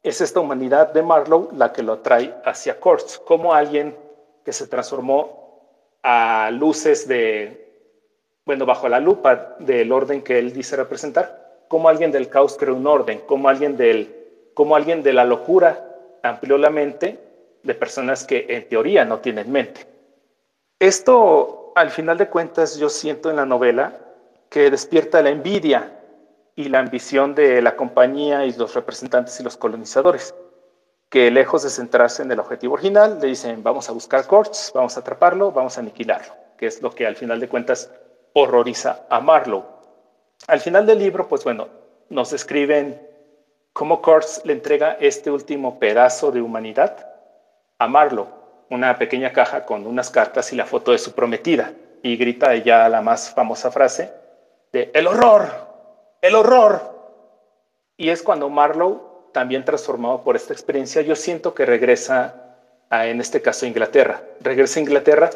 [0.02, 3.96] es esta humanidad de Marlowe la que lo trae hacia Kurtz, como alguien
[4.44, 5.38] que se transformó
[6.02, 7.68] a luces de,
[8.44, 12.74] bueno, bajo la lupa del orden que él dice representar, como alguien del caos creó
[12.74, 14.14] un orden, como alguien, del,
[14.54, 15.84] como alguien de la locura
[16.22, 17.18] amplió la mente
[17.62, 19.86] de personas que en teoría no tienen mente.
[20.78, 24.07] Esto, al final de cuentas, yo siento en la novela
[24.50, 25.98] que despierta la envidia
[26.56, 30.34] y la ambición de la compañía y los representantes y los colonizadores
[31.08, 34.96] que lejos de centrarse en el objetivo original, le dicen, vamos a buscar Kurtz, vamos
[34.96, 37.90] a atraparlo, vamos a aniquilarlo, que es lo que al final de cuentas
[38.34, 39.64] horroriza a Marlowe.
[40.46, 41.68] Al final del libro, pues bueno,
[42.10, 43.00] nos describen
[43.72, 47.06] cómo Kurtz le entrega este último pedazo de humanidad
[47.78, 48.28] a Marlowe,
[48.68, 52.88] una pequeña caja con unas cartas y la foto de su prometida, y grita ya
[52.90, 54.12] la más famosa frase
[54.72, 55.48] de ¡El horror!
[56.20, 56.80] ¡El horror!
[57.96, 59.00] Y es cuando Marlowe
[59.32, 62.56] también transformado por esta experiencia, yo siento que regresa,
[62.90, 64.22] a, en este caso, a Inglaterra.
[64.40, 65.30] Regresa a Inglaterra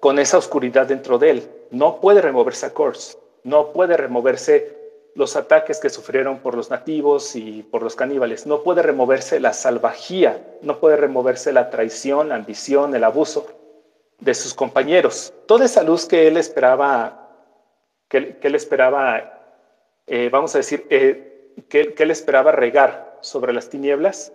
[0.00, 1.50] con esa oscuridad dentro de él.
[1.70, 4.78] No puede removerse a Kors, no puede removerse
[5.14, 9.52] los ataques que sufrieron por los nativos y por los caníbales, no puede removerse la
[9.52, 13.46] salvajía, no puede removerse la traición, la ambición, el abuso
[14.20, 15.32] de sus compañeros.
[15.46, 17.27] Toda esa luz que él esperaba,
[18.08, 19.40] que, él esperaba,
[20.06, 24.32] eh, vamos a decir, eh, que, que él esperaba regar sobre las tinieblas,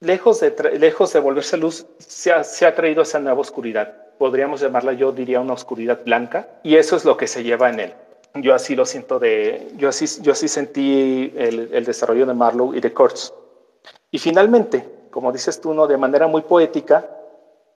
[0.00, 3.94] lejos de, lejos de volverse luz, se ha, se ha traído esa nueva oscuridad.
[4.18, 7.80] Podríamos llamarla, yo diría, una oscuridad blanca, y eso es lo que se lleva en
[7.80, 7.94] él.
[8.34, 12.76] Yo así lo siento de, yo así, yo así sentí el, el desarrollo de Marlowe
[12.76, 13.32] y de Kurtz.
[14.10, 15.86] Y finalmente, como dices tú, ¿no?
[15.86, 17.08] de manera muy poética,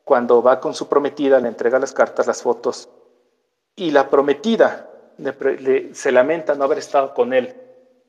[0.05, 2.89] cuando va con su prometida, le entrega las cartas, las fotos,
[3.75, 4.92] y la prometida
[5.93, 7.55] se lamenta no haber estado con él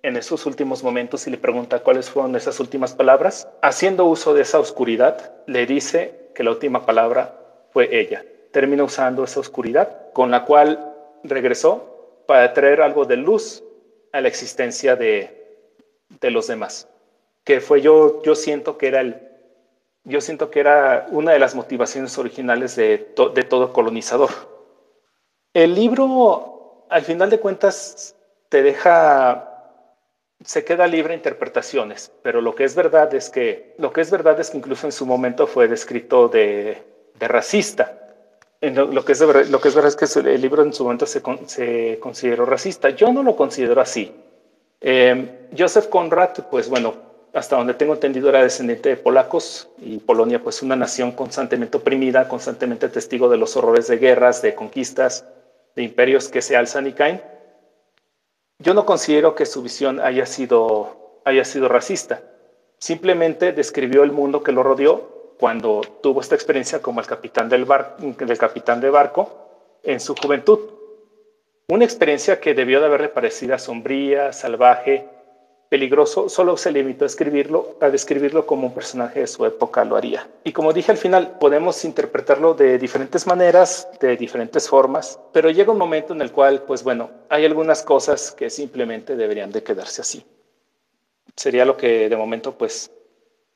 [0.03, 4.41] en esos últimos momentos y le pregunta cuáles fueron esas últimas palabras, haciendo uso de
[4.41, 7.39] esa oscuridad, le dice que la última palabra
[7.71, 8.25] fue ella.
[8.51, 10.93] Termina usando esa oscuridad con la cual
[11.23, 13.63] regresó para traer algo de luz
[14.11, 15.65] a la existencia de,
[16.19, 16.89] de los demás.
[17.45, 19.21] Que fue yo, yo siento que era el,
[20.03, 24.29] yo siento que era una de las motivaciones originales de, de todo colonizador.
[25.53, 26.52] El libro,
[26.93, 28.15] al final de cuentas,
[28.49, 29.49] te deja
[30.45, 34.39] se queda libre interpretaciones, pero lo que es verdad es que lo que es verdad
[34.39, 36.83] es que incluso en su momento fue descrito de,
[37.19, 37.97] racista.
[38.61, 41.21] lo, que es lo que es verdad es que el libro en su momento se,
[41.45, 42.89] se consideró racista.
[42.89, 44.13] Yo no lo considero así.
[44.81, 46.95] Em, Joseph Conrad, pues bueno,
[47.33, 52.27] hasta donde tengo entendido era descendiente de polacos y Polonia pues una nación constantemente oprimida,
[52.27, 55.25] constantemente testigo de los horrores de guerras, de conquistas,
[55.75, 57.21] de imperios que se alzan y caen.
[58.59, 62.21] Yo no considero que su visión haya sido, haya sido racista.
[62.77, 67.65] Simplemente describió el mundo que lo rodeó cuando tuvo esta experiencia como el capitán del,
[68.17, 70.59] del capitán de barco en su juventud.
[71.67, 75.09] Una experiencia que debió de haberle parecido sombría, salvaje,
[75.73, 79.95] peligroso, solo se limitó a escribirlo, a describirlo como un personaje de su época lo
[79.95, 80.29] haría.
[80.43, 85.71] Y como dije al final, podemos interpretarlo de diferentes maneras, de diferentes formas, pero llega
[85.71, 90.01] un momento en el cual, pues bueno, hay algunas cosas que simplemente deberían de quedarse
[90.01, 90.23] así.
[91.35, 92.91] Sería lo que de momento, pues,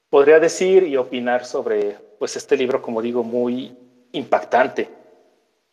[0.09, 3.77] podría decir y opinar sobre, pues, este libro, como digo, muy
[4.13, 4.89] impactante.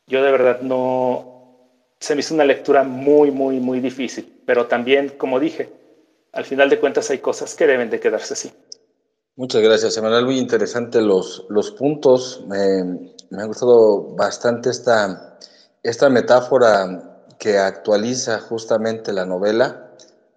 [0.07, 5.09] Yo de verdad no, se me hizo una lectura muy, muy, muy difícil, pero también,
[5.17, 5.84] como dije,
[6.35, 8.53] al final de cuentas hay cosas que deben de quedarse así.
[9.37, 10.27] Muchas gracias, Emanuel.
[10.27, 12.45] Muy interesante los, los puntos.
[12.47, 15.39] Me, ha gustado bastante esta,
[15.83, 19.93] esta metáfora que actualiza justamente la novela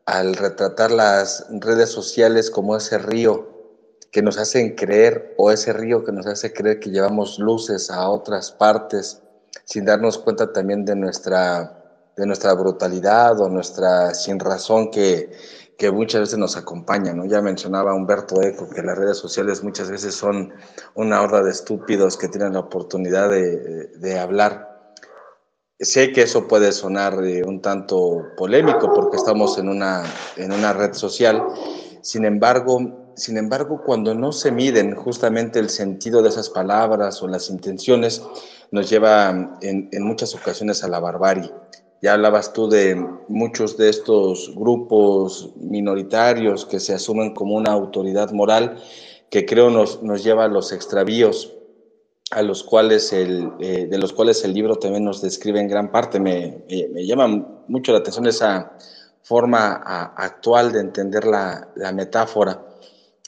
[0.05, 3.55] al retratar las redes sociales como ese río
[4.11, 8.09] que nos hacen creer o ese río que nos hace creer que llevamos luces a
[8.09, 9.21] otras partes
[9.65, 11.83] sin darnos cuenta también de nuestra,
[12.15, 15.29] de nuestra brutalidad o nuestra sin razón que,
[15.77, 17.25] que muchas veces nos acompaña, ¿no?
[17.25, 20.53] Ya mencionaba Humberto Eco que las redes sociales muchas veces son
[20.95, 24.93] una horda de estúpidos que tienen la oportunidad de, hablar.
[25.79, 30.03] Sé que eso puede sonar eh, un tanto polémico porque estamos en una,
[30.35, 31.43] en una red social,
[32.01, 37.27] sin embargo, sin embargo, cuando no se miden justamente el sentido de esas palabras o
[37.27, 38.23] las intenciones,
[38.71, 39.29] nos lleva
[39.61, 41.51] en, en muchas ocasiones a la barbarie.
[42.01, 42.95] Ya hablabas tú de
[43.27, 48.77] muchos de estos grupos minoritarios que se asumen como una autoridad moral
[49.29, 51.53] que creo nos, nos lleva a los extravíos
[52.31, 55.91] a los cuales el, eh, de los cuales el libro también nos describe en gran
[55.91, 56.19] parte.
[56.19, 57.27] Me, me, llama
[57.67, 58.73] mucho la atención esa
[59.21, 59.73] forma
[60.15, 62.65] actual de entender la, la metáfora.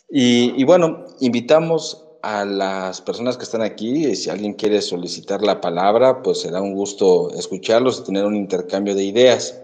[0.09, 4.15] Y, y, bueno, invitamos a las personas que están aquí.
[4.15, 8.95] Si alguien quiere solicitar la palabra, pues será un gusto escucharlos y tener un intercambio
[8.95, 9.61] de ideas.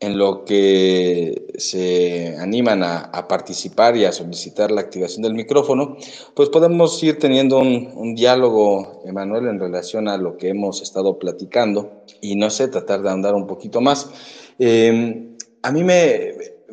[0.00, 5.96] En lo que se animan a, participar y a solicitar la activación del micrófono,
[6.34, 12.02] pues podemos ir teniendo un, diálogo, Emanuel, en relación a lo que hemos estado platicando
[12.20, 14.10] y no sé, tratar de andar un poquito más.
[14.58, 15.82] Eh, a mí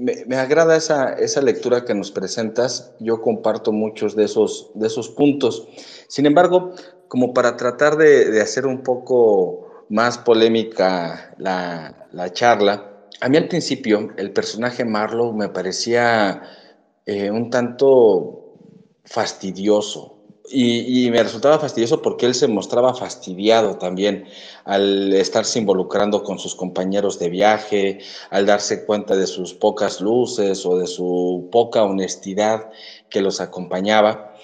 [0.01, 2.93] me, agrada esa, esa, lectura que nos presentas.
[2.99, 5.67] Yo comparto muchos de esos, de esos puntos.
[6.07, 6.73] Sin embargo,
[7.07, 12.89] como para tratar de, hacer un poco más polémica la, la, charla,
[13.19, 16.41] a mí al principio el personaje Marlowe me parecía
[17.05, 18.55] eh, un tanto
[19.05, 20.20] fastidioso.
[20.53, 24.25] Y, me resultaba fastidioso porque él se mostraba fastidiado también
[24.65, 27.99] al estarse involucrando con sus compañeros de viaje,
[28.29, 32.69] al darse cuenta de sus pocas luces o de su poca honestidad
[33.09, 34.35] que los acompañaba.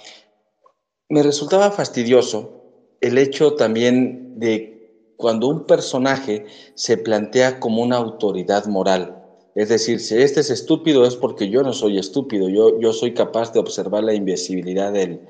[1.09, 2.57] Me resultaba fastidioso
[3.01, 6.45] el hecho también de cuando un personaje
[6.75, 9.16] se plantea como una autoridad moral.
[9.57, 13.13] Es decir, si este es estúpido es porque yo no soy estúpido, yo, yo soy
[13.13, 15.21] capaz de observar la invisibilidad del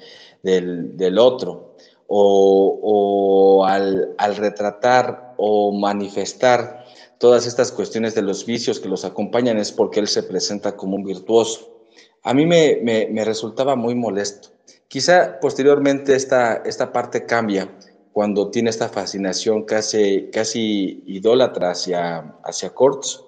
[0.44, 1.76] del, otro,
[2.08, 6.86] o, al, retratar o manifestar
[7.20, 10.96] todas estas cuestiones de los vicios que los acompañan es porque él se presenta como
[10.96, 11.84] un virtuoso.
[12.24, 14.50] A mí me, resultaba muy molesto.
[14.88, 17.70] Quizá posteriormente esta, esta parte cambia
[18.14, 23.27] cuando tiene esta fascinación casi, casi idólatra hacia, hacia Kurtz,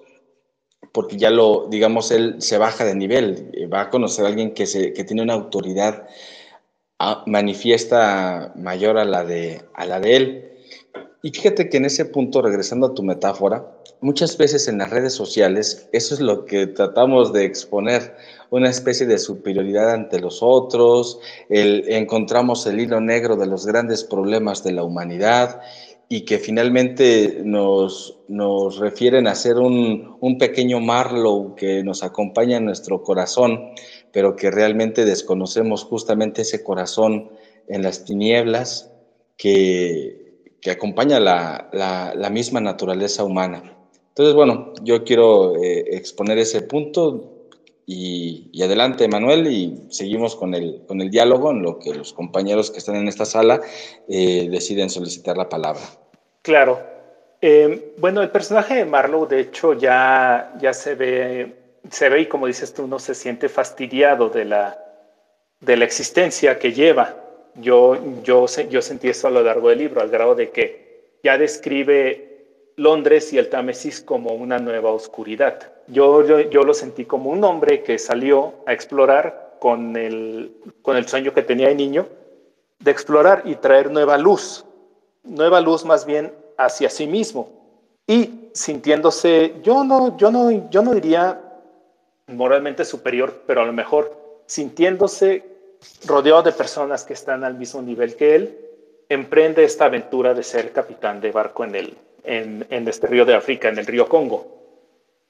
[0.92, 4.66] porque ya lo, digamos, él se baja de nivel, va a conocer a alguien que,
[4.66, 6.06] se, que tiene una autoridad
[7.26, 10.46] manifiesta mayor a la, de, a la de él.
[11.22, 13.70] Y fíjate que en ese punto, regresando a tu metáfora,
[14.00, 18.16] muchas veces en las redes sociales, eso es lo que tratamos de exponer,
[18.50, 24.64] una especie de superioridad ante los otros, encontramos el hilo negro de los grandes problemas
[24.64, 25.60] de la humanidad
[26.10, 32.58] y que finalmente nos, nos refieren a ser un, un pequeño Marlow que nos acompaña
[32.58, 33.70] en nuestro corazón
[34.12, 37.30] pero que realmente desconocemos justamente ese corazón
[37.68, 38.90] en las tinieblas
[39.36, 43.76] que, que acompaña la, la, misma naturaleza humana.
[44.08, 47.39] Entonces, bueno, yo quiero eh, exponer ese punto
[47.92, 52.70] y, adelante, Manuel, y seguimos con el, con el diálogo en lo que los compañeros
[52.70, 53.60] que están en esta sala
[54.08, 55.80] eh, deciden solicitar la palabra.
[56.42, 56.78] Claro.
[57.40, 61.56] Eh, bueno, el personaje de Marlowe, de hecho, ya, ya se, ve,
[61.90, 64.78] se ve y como dices tú, no se siente fastidiado de la,
[65.58, 67.16] de la existencia que lleva.
[67.56, 71.36] Yo, yo, yo sentí eso a lo largo del libro, al grado de que ya
[71.36, 72.29] describe
[72.80, 75.70] Londres y el Támesis como una nueva oscuridad.
[75.86, 81.34] Yo, lo sentí como un hombre que salió a explorar con el, con el sueño
[81.34, 82.08] que tenía de niño,
[82.78, 84.64] de explorar y traer nueva luz,
[85.24, 87.50] nueva luz más bien hacia sí mismo.
[88.06, 91.38] Y sintiéndose, yo no, yo no, yo no diría
[92.28, 94.16] moralmente superior, pero a lo mejor
[94.46, 95.44] sintiéndose
[96.06, 98.58] rodeado de personas que están al mismo nivel que él,
[99.10, 103.68] emprende esta aventura de ser capitán de barco en, el, en, este río de África,
[103.68, 104.58] en el río Congo.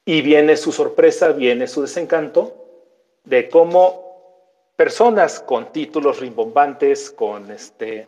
[0.05, 2.55] Y viene su sorpresa, viene su desencanto
[3.23, 8.07] de cómo personas con títulos rimbombantes, con, este,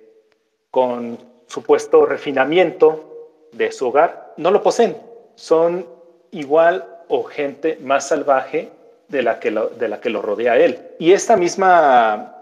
[0.72, 1.18] con
[1.48, 4.98] supuesto refinamiento de su hogar, no lo poseen.
[5.36, 5.86] Son
[6.32, 8.72] igual o gente más salvaje
[9.08, 10.80] de la que lo, de la que lo rodea él.
[10.98, 12.36] Y esta misma,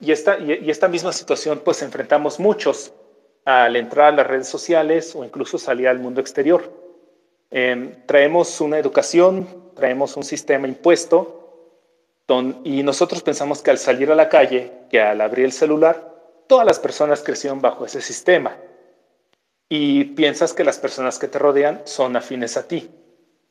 [0.00, 2.92] y esta, y esta misma situación pues enfrentamos muchos
[3.44, 6.72] al entrar a las redes sociales o incluso salir al mundo exterior.
[7.50, 11.40] Em, traemos una educación, traemos un sistema impuesto
[12.62, 16.14] y nosotros pensamos que al salir a la calle, que al abrir el celular,
[16.46, 18.56] todas las personas crecieron bajo ese sistema.
[19.68, 22.88] Y piensas que las personas que te rodean son afines a ti.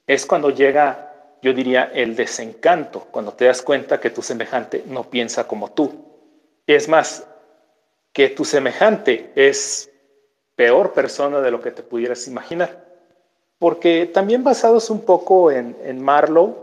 [0.08, 5.10] Es cuando llega, yo diría, el desencanto, cuando te das cuenta que tu semejante no
[5.10, 6.06] piensa como tú.
[6.66, 7.28] Es más,
[8.14, 9.92] que tu semejante es
[10.56, 12.86] peor persona de lo que te pudieras imaginar.
[13.58, 16.56] Porque también basados un poco en, en Marlowe,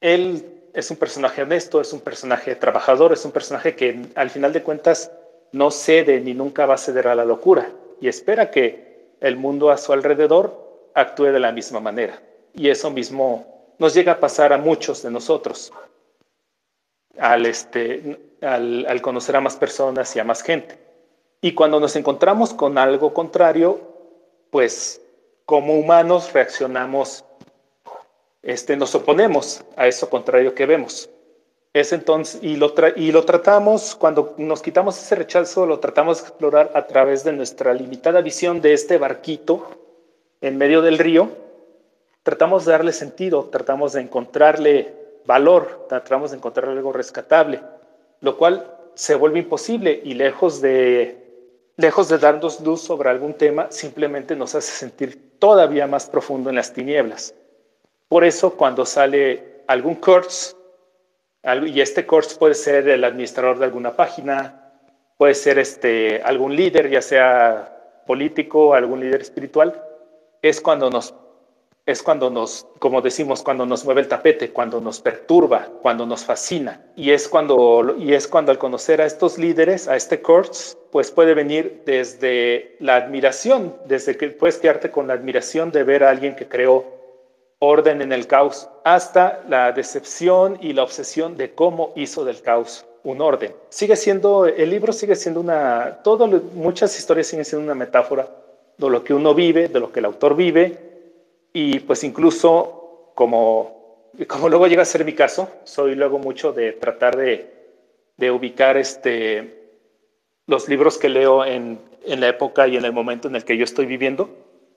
[0.00, 4.52] él es un personaje honesto, es un personaje trabajador, es un personaje que al final
[4.52, 5.10] de cuentas
[5.52, 9.70] no cede ni nunca va a ceder a la locura y espera que el mundo
[9.70, 12.22] a su alrededor actúe de la misma manera.
[12.54, 15.72] Y eso mismo nos llega a pasar a muchos de nosotros
[17.18, 20.78] al, este, al, al conocer a más personas y a más gente.
[21.40, 23.80] Y cuando nos encontramos con algo contrario,
[24.50, 25.00] pues
[25.44, 27.24] como humanos reaccionamos,
[28.42, 31.08] este, nos oponemos a eso contrario que vemos.
[31.72, 36.28] Es entonces, y lo, y lo tratamos, cuando nos quitamos ese rechazo, lo tratamos de
[36.28, 39.68] explorar a través de nuestra limitada visión de este barquito
[40.40, 41.30] en medio del río.
[42.22, 44.97] Tratamos de darle sentido, tratamos de encontrarle
[45.28, 47.60] valor, tratamos de encontrarle algo rescatable,
[48.20, 51.26] lo cual se vuelve imposible y lejos de
[51.76, 56.56] lejos de darnos luz sobre algún tema, simplemente nos hace sentir todavía más profundo en
[56.56, 57.34] las tinieblas.
[58.08, 60.56] Por eso cuando sale algún course,
[61.66, 64.72] y este course puede ser el administrador de alguna página,
[65.18, 69.80] puede ser este, algún líder, ya sea político, algún líder espiritual,
[70.42, 71.14] es cuando nos
[71.88, 76.22] es cuando nos, como decimos, cuando nos mueve el tapete, cuando nos perturba, cuando nos
[76.22, 76.84] fascina.
[76.96, 81.10] Y es cuando, y es cuando al conocer a estos líderes, a este course, pues
[81.10, 86.10] puede venir desde la admiración, desde que puedes quedarte con la admiración de ver a
[86.10, 86.84] alguien que creó
[87.58, 92.84] orden en el caos, hasta la decepción y la obsesión de cómo hizo del caos
[93.02, 93.54] un orden.
[93.70, 98.28] Sigue siendo, el libro sigue siendo una, todo, muchas historias siguen siendo una metáfora
[98.76, 100.87] de lo que uno vive, de lo que el autor vive,
[101.52, 106.72] y pues incluso como, como luego llega a ser mi caso, soy luego mucho de
[106.72, 107.50] tratar de,
[108.16, 109.72] de ubicar este,
[110.46, 113.56] los libros que leo en, en, la época y en el momento en el que
[113.56, 114.30] yo estoy viviendo.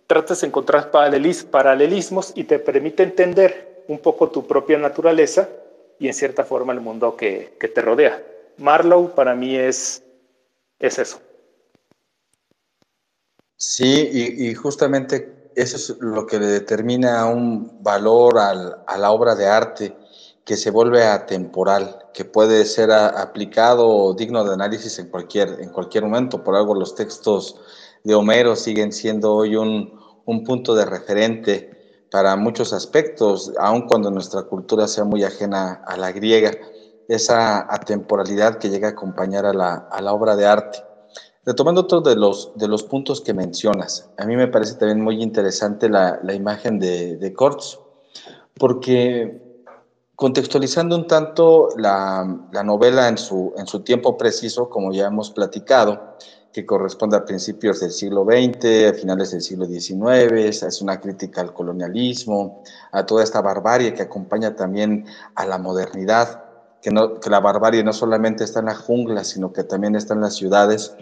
[0.08, 5.50] Tratas de encontrar paralelismos y te permite entender un poco tu propia naturaleza
[6.00, 8.22] y en cierta forma el mundo que, que te rodea.
[8.58, 10.04] Marlowe para mí es,
[10.80, 11.22] es eso.
[13.56, 19.48] Sí, y justamente eso es lo que le determina un valor a la obra de
[19.48, 19.96] arte
[20.46, 25.70] que se vuelve atemporal, que puede ser aplicado o digno de análisis en cualquier, en
[25.70, 26.44] cualquier momento.
[26.44, 27.60] Por algo los textos
[28.04, 30.00] de Homero siguen siendo hoy un,
[30.46, 36.12] punto de referente para muchos aspectos, aun cuando nuestra cultura sea muy ajena a la
[36.12, 36.52] griega,
[37.08, 40.91] esa atemporalidad que llega a acompañar a la obra de arte.
[41.44, 45.24] Retomando otro de los, de los puntos que mencionas, a mí me parece también muy
[45.24, 47.80] interesante la, la imagen de, de Kortz,
[48.54, 49.42] porque
[50.16, 55.32] contextualizando un tanto la, la, novela en su, en su tiempo preciso, como ya hemos
[55.32, 56.16] platicado,
[56.54, 61.42] que corresponde a principios del siglo XX, a finales del siglo XIX, es una crítica
[61.42, 62.62] al colonialismo,
[62.92, 66.44] a toda esta barbarie que acompaña también a la modernidad,
[66.82, 70.14] que, no, que la barbarie no solamente está en la jungla, sino que también está
[70.14, 70.96] en las ciudades.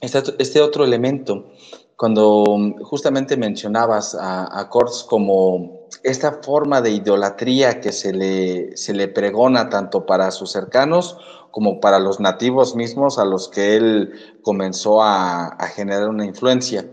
[0.00, 1.50] Este, este otro elemento,
[1.96, 2.44] cuando
[2.82, 9.68] justamente mencionabas a, a como esta forma de idolatría que se le, se le pregona
[9.68, 11.16] tanto para sus cercanos
[11.50, 14.12] como para los nativos mismos a los que él
[14.42, 16.88] comenzó a, generar una influencia,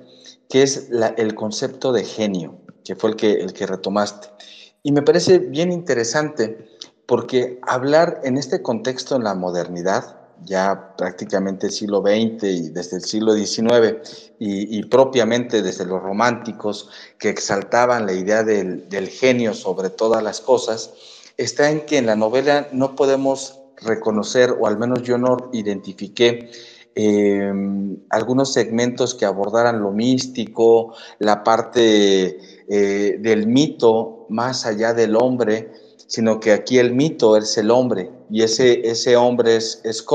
[0.49, 4.29] que es el concepto de genio, que fue el que, el que retomaste.
[4.81, 6.67] Y me parece bien interesante
[7.05, 13.03] porque hablar en este contexto en la modernidad, ya prácticamente siglo XX y desde el
[13.03, 13.97] siglo XIX,
[14.39, 20.41] y, propiamente desde los románticos que exaltaban la idea del, del genio sobre todas las
[20.41, 20.91] cosas,
[21.37, 26.51] está en que en la novela no podemos reconocer, o al menos yo no identifiqué,
[26.95, 35.15] em, algunos segmentos que abordaran lo místico, la parte eh, del mito más allá del
[35.15, 35.71] hombre,
[36.07, 40.05] sino que aquí el mito es el hombre y ese, ese hombre es, es.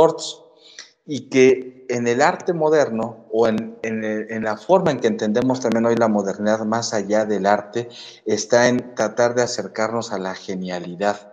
[1.06, 5.60] Y que en el arte moderno o en, en, en, la forma en que entendemos
[5.60, 7.88] también hoy la modernidad más allá del arte,
[8.26, 11.30] está en tratar de acercarnos a la genialidad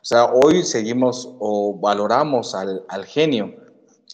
[0.00, 3.54] o sea, hoy seguimos o valoramos al, genio,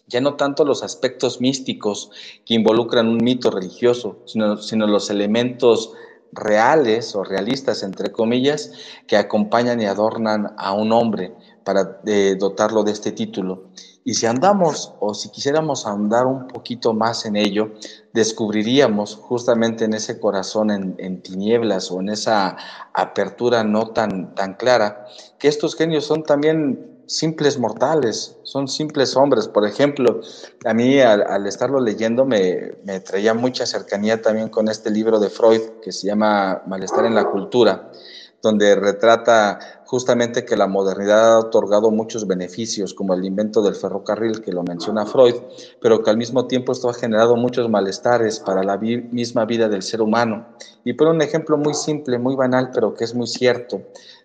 [0.09, 2.11] ya no tanto los aspectos místicos
[2.45, 5.93] que involucran un mito religioso, sino, sino los elementos
[6.33, 8.73] reales o realistas, entre comillas,
[9.07, 11.33] que acompañan y adornan a un hombre
[11.65, 13.65] para eh, dotarlo de este título.
[14.07, 17.73] Y si andamos o si quisiéramos andar un poquito más en ello,
[18.13, 22.57] descubriríamos justamente en ese corazón en, tinieblas o en esa
[22.93, 25.07] apertura no tan, tan clara,
[25.39, 29.49] que estos genios son también simples mortales, son simples hombres.
[29.49, 30.21] Por ejemplo,
[30.67, 35.31] a mí al, estarlo leyendo me, me, traía mucha cercanía también con este libro de
[35.31, 37.91] Freud que se llama Malestar en la Cultura,
[38.43, 44.41] donde retrata justamente que la modernidad ha otorgado muchos beneficios, como el invento del ferrocarril
[44.41, 45.37] que lo menciona Freud,
[45.81, 49.83] pero que al mismo tiempo esto ha generado muchos malestares para la misma vida del
[49.83, 50.49] ser humano.
[50.85, 53.83] Y por un ejemplo muy simple, muy banal, pero que es muy cierto,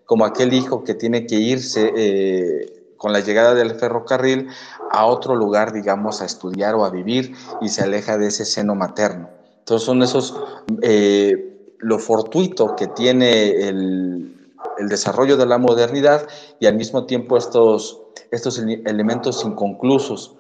[0.08, 4.48] como aquel hijo que tiene que irse eh, con la llegada del ferrocarril
[4.90, 8.74] a otro lugar, digamos, a estudiar o a vivir y se aleja de ese seno
[8.74, 9.30] materno.
[9.60, 10.36] Entonces son esos...
[10.82, 11.46] Eh,
[11.82, 14.39] lo fortuito que tiene el,
[14.88, 16.28] desarrollo de la modernidad
[16.60, 18.02] y al mismo tiempo estos,
[18.32, 20.36] estos elementos inconclusos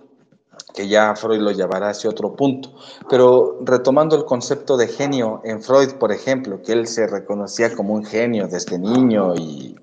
[0.74, 2.74] que ya Freud lo llevará hacia otro punto.
[3.10, 7.94] Pero retomando el concepto de genio en Freud, por ejemplo, que él se reconocía como
[7.94, 9.76] un genio desde niño y,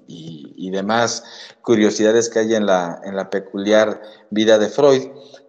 [0.66, 1.24] demás
[1.62, 5.05] curiosidades que hay en la, en la peculiar vida de Freud,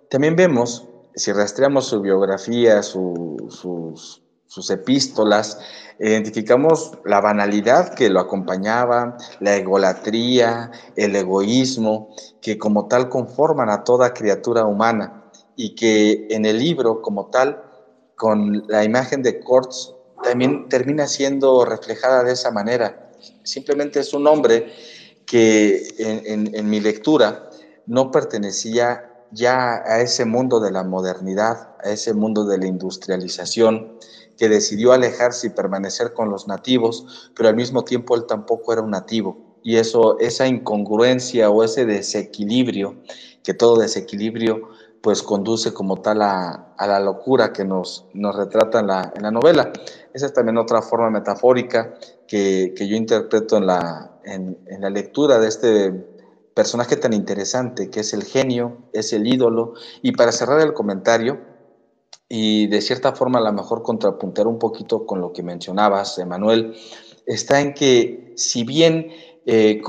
[0.10, 3.60] también vemos, si rastreamos su biografía, sus,
[4.48, 5.60] sus epístolas,
[6.00, 13.84] identificamos la banalidad que lo acompañaba, la egolatría, el egoísmo, que como tal conforman a
[13.84, 17.64] toda criatura humana y que en el libro como tal,
[18.16, 19.94] con la imagen de Kortz,
[20.24, 23.12] también termina siendo reflejada de esa manera.
[23.44, 24.72] Simplemente es un hombre
[25.26, 27.50] que en mi lectura
[27.86, 33.98] no pertenecía ya a ese mundo de la modernidad, a ese mundo de la industrialización,
[34.38, 38.82] que decidió alejarse y permanecer con los nativos, pero al mismo tiempo él tampoco era
[38.82, 39.38] un nativo.
[39.64, 43.02] Y eso, esa incongruencia o ese desequilibrio,
[43.44, 44.70] que todo desequilibrio
[45.02, 49.32] pues conduce como tal a, la locura que nos, nos retrata en la, en la,
[49.32, 49.72] novela.
[50.14, 51.94] Esa es también otra forma metafórica
[52.28, 55.92] que, que yo interpreto en la, en, en la lectura de este
[56.54, 59.74] personaje tan interesante que es el genio, es el ídolo.
[60.02, 61.40] Y para cerrar el comentario,
[62.30, 66.76] y de cierta forma a lo mejor contrapuntar un poquito con lo que mencionabas, Emanuel,
[67.26, 69.12] está en que si bien
[69.46, 69.82] eh,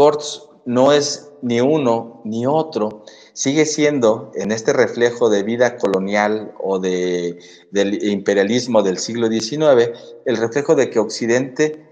[0.65, 6.79] no es ni uno ni otro, sigue siendo en este reflejo de vida colonial o
[6.79, 7.39] de,
[7.71, 9.91] del imperialismo del siglo XIX,
[10.27, 11.87] el reflejo de que Occidente,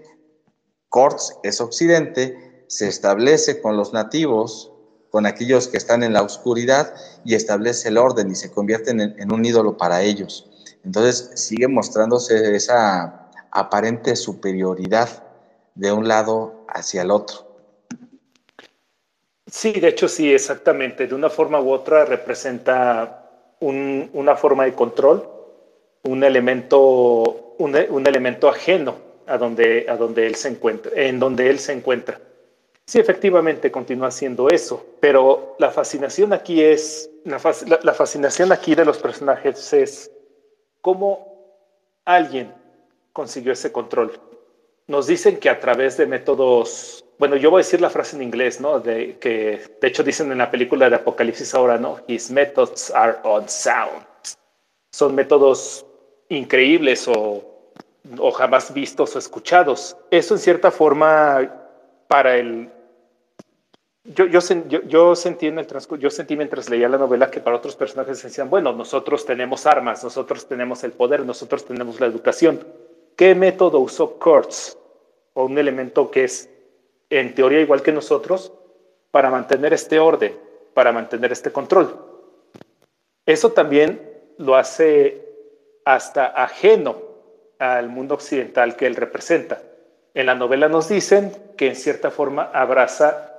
[0.89, 4.73] Kortz es Occidente, se establece con los nativos,
[5.09, 6.93] con aquellos que están en la oscuridad
[7.23, 10.49] y establece el orden y se convierte en, un ídolo para ellos.
[10.83, 15.23] Entonces sigue mostrándose esa aparente superioridad
[15.75, 17.47] de un lado hacia el otro.
[19.49, 21.07] Sí, de hecho sí, exactamente.
[21.07, 23.23] De una forma u otra representa
[23.59, 25.27] una forma de control,
[26.03, 28.95] un elemento, un, elemento ajeno
[29.25, 32.19] a donde, a donde él se encuentra, en donde él se encuentra.
[32.89, 37.37] Sí, efectivamente continúa siendo eso, pero la fascinación aquí es, la,
[37.83, 40.09] la fascinación aquí de los personajes es
[40.79, 41.27] cómo
[42.05, 42.53] alguien
[43.11, 44.17] consiguió ese control.
[44.87, 48.23] Nos dicen que a través de métodos, bueno, yo voy a decir la frase en
[48.23, 48.79] inglés, ¿no?
[48.79, 51.99] De que de hecho dicen en la película de Apocalipsis ahora, ¿no?
[52.07, 54.05] His methods are unsound.
[54.93, 55.85] Son métodos
[56.29, 57.43] increíbles o,
[58.17, 59.97] o jamás vistos o escuchados.
[60.09, 61.53] Eso en cierta forma
[62.07, 62.71] para el
[64.07, 64.39] yo, yo,
[64.83, 65.67] yo, sentí en el
[65.99, 70.03] yo sentí mientras leía la novela que para otros personajes decían, bueno, nosotros tenemos armas,
[70.03, 72.65] nosotros tenemos el poder, nosotros tenemos la educación.
[73.17, 74.77] ¿Qué método usó Kurtz?
[75.33, 76.49] O un elemento que es,
[77.09, 78.53] en teoría, igual que nosotros,
[79.11, 80.37] para mantener este orden,
[80.73, 81.99] para mantener este control.
[83.25, 85.25] Eso también lo hace
[85.83, 87.01] hasta ajeno
[87.59, 89.61] al mundo occidental que él representa.
[90.13, 93.36] En la novela nos dicen que en cierta forma abraza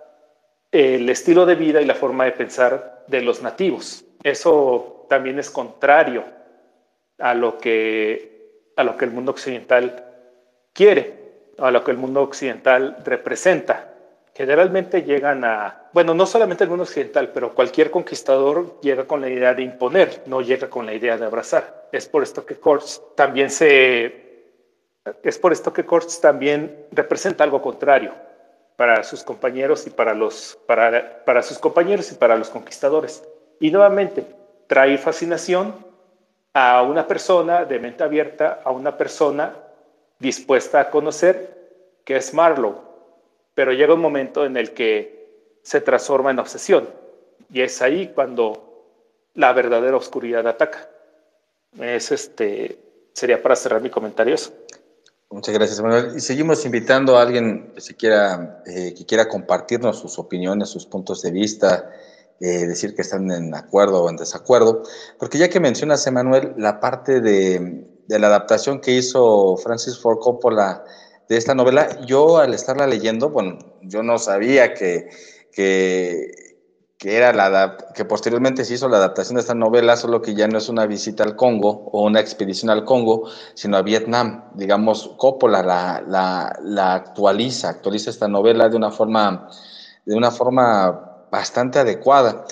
[0.71, 4.05] el estilo de vida y la forma de pensar de los nativos.
[4.23, 6.25] Eso también es contrario
[7.19, 10.05] a lo que, a lo que el mundo occidental
[10.73, 11.15] quiere,
[11.59, 13.95] a lo que el mundo occidental representa.
[14.35, 19.29] Generalmente llegan a, bueno, no solamente el mundo occidental, pero cualquier conquistador llega con la
[19.29, 21.89] idea de imponer, no llega con la idea de abrazar.
[21.91, 24.45] Es por esto que Kurtz también se,
[25.25, 28.28] es por esto que Kurtz también representa algo contrario
[28.79, 33.25] para sus compañeros y para los para, para sus compañeros y para los conquistadores.
[33.59, 34.25] Y nuevamente
[34.69, 35.75] trae fascinación
[36.55, 39.57] a una persona de mente abierta, a una persona
[40.21, 41.59] dispuesta a conocer
[42.05, 42.81] que es Marlowe.
[43.53, 46.89] Pero llega un momento en el que se transforma en obsesión
[47.53, 48.85] y es ahí cuando
[49.35, 50.89] la verdadera oscuridad ataca.
[51.81, 52.79] Es este
[53.13, 54.53] sería para cerrar mi comentario eso.
[55.31, 56.17] Muchas gracias, Manuel.
[56.17, 60.87] Y seguimos invitando a alguien que, se quiera, eh, que quiera compartirnos sus opiniones, sus
[60.87, 61.91] puntos de vista,
[62.41, 64.83] eh, decir que están en acuerdo o en desacuerdo,
[65.19, 70.19] porque ya que mencionas, Emanuel, la parte de, de, la adaptación que hizo Francis Ford
[70.19, 70.83] Coppola
[71.29, 75.11] de esta novela, yo al estarla leyendo, bueno, yo no sabía que,
[75.53, 76.48] que
[76.99, 80.49] que era la que posteriormente se hizo la adaptación de esta novela, solo que ya
[80.49, 84.51] no es una visita al Congo o una expedición al Congo, sino a Vietnam.
[84.55, 89.49] Digamos, Coppola la, la, la actualiza, actualiza esta novela de una forma,
[90.05, 92.45] de una forma bastante adecuada.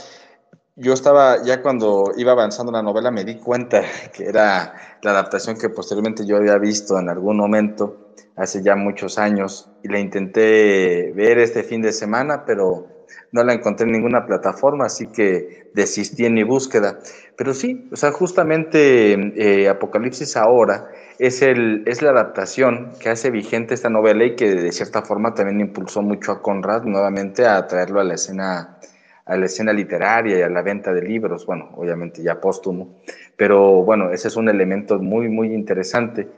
[0.77, 3.83] Yo estaba, ya cuando iba avanzando la novela, me di cuenta
[4.13, 9.19] que era la adaptación que posteriormente yo había visto en algún momento, hace ya muchos
[9.19, 12.96] años, y la intenté ver este fin de semana, pero
[13.33, 16.99] no la encontré en ninguna plataforma, así que desistí en mi búsqueda.
[17.37, 20.89] Pero sí, o sea, justamente eh, Apocalipsis ahora
[21.19, 25.35] es, el, es la adaptación que hace vigente esta novela y que de cierta forma
[25.35, 28.79] también impulsó mucho a Conrad nuevamente a traerlo a la escena
[29.27, 33.01] a la escena literaria y a la venta de libros, bueno, obviamente ya póstumo,
[33.37, 36.29] pero bueno, ese es un elemento muy, muy interesante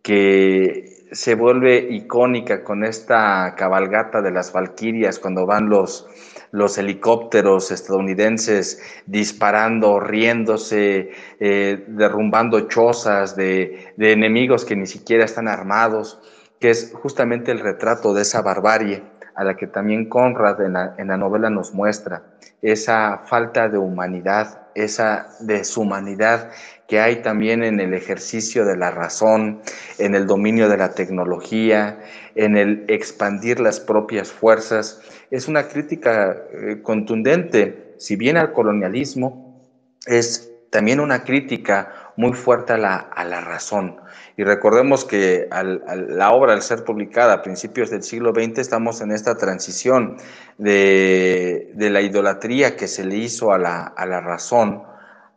[0.00, 6.06] que se vuelve icónica con esta cabalgata de las Valquirias cuando van los,
[6.50, 16.20] los helicópteros estadounidenses disparando, riéndose, eh, derrumbando chozas de, enemigos que ni siquiera están armados,
[16.60, 19.02] que es justamente el retrato de esa barbarie
[19.34, 22.22] a la que también Conrad en la, en la novela nos muestra,
[22.62, 26.50] esa falta de humanidad, esa deshumanidad
[26.88, 29.60] que hay también en el ejercicio de la razón,
[29.98, 31.98] en el dominio de la tecnología,
[32.34, 39.60] en el expandir las propias fuerzas es una crítica eh, contundente, si bien al colonialismo,
[40.06, 43.96] es también una crítica muy fuerte a la, razón.
[44.36, 49.12] Y recordemos que la obra, al ser publicada a principios del siglo XX, estamos en
[49.12, 50.16] esta transición
[50.58, 54.82] de, la idolatría que se le hizo a la, a la, razón,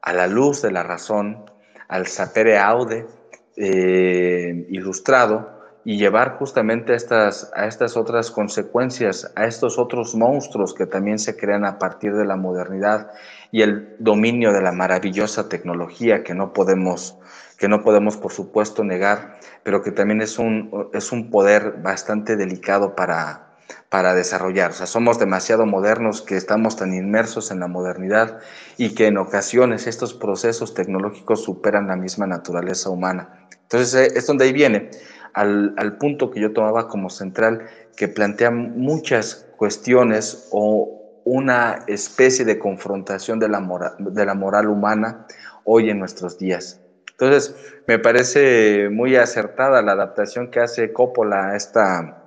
[0.01, 1.45] a la luz de la razón,
[1.87, 3.07] al sapere aude
[3.55, 10.73] eh, ilustrado, y llevar justamente a estas, a estas otras consecuencias, a estos otros monstruos
[10.73, 13.11] que también se crean a partir de la modernidad
[13.51, 17.17] y el dominio de la maravillosa tecnología que no podemos,
[17.57, 22.35] que no podemos por supuesto negar, pero que también es un, es un poder bastante
[22.35, 23.48] delicado para,
[23.89, 24.71] para desarrollar.
[24.71, 28.39] O sea, somos demasiado modernos que estamos tan inmersos en la modernidad
[28.77, 33.47] y que en ocasiones estos procesos tecnológicos superan la misma naturaleza humana.
[33.63, 34.89] Entonces, eh, es donde ahí viene
[35.33, 42.57] al, punto que yo tomaba como central, que plantea muchas cuestiones o una especie de
[42.57, 45.27] confrontación de la, moral, de la moral humana
[45.63, 46.81] hoy en nuestros días.
[47.11, 47.55] Entonces,
[47.87, 52.18] me parece muy acertada la adaptación que hace Coppola a esta,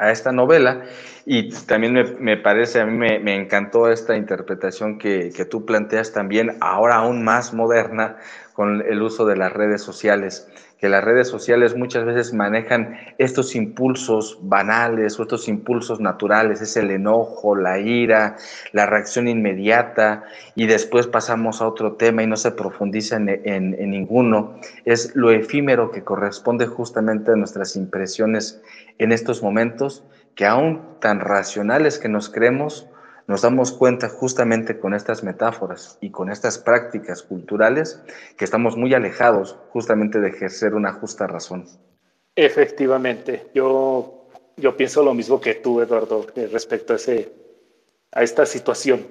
[0.00, 0.82] a esta novela
[1.26, 6.56] Y también me, parece, a mí me, encantó esta interpretación que, que, tú planteas también,
[6.60, 8.16] ahora aún más moderna,
[8.54, 10.48] con el uso de las redes sociales
[10.80, 16.74] que las redes sociales muchas veces manejan estos impulsos banales o estos impulsos naturales, es
[16.76, 18.36] el enojo, la ira,
[18.72, 20.24] la reacción inmediata
[20.54, 24.58] y después pasamos a otro tema y no se profundiza en, ninguno.
[24.86, 28.62] Es lo efímero que corresponde justamente a nuestras impresiones
[28.98, 30.02] en estos momentos
[30.34, 32.86] que aún tan racionales que nos creemos,
[33.30, 38.02] nos damos cuenta justamente con estas metáforas y con estas prácticas culturales
[38.36, 41.64] que estamos muy alejados justamente de ejercer una justa razón.
[42.34, 44.26] Efectivamente, yo,
[44.56, 47.30] yo pienso lo mismo que tú, Eduardo, respecto a, ese,
[48.10, 49.06] a esta situación.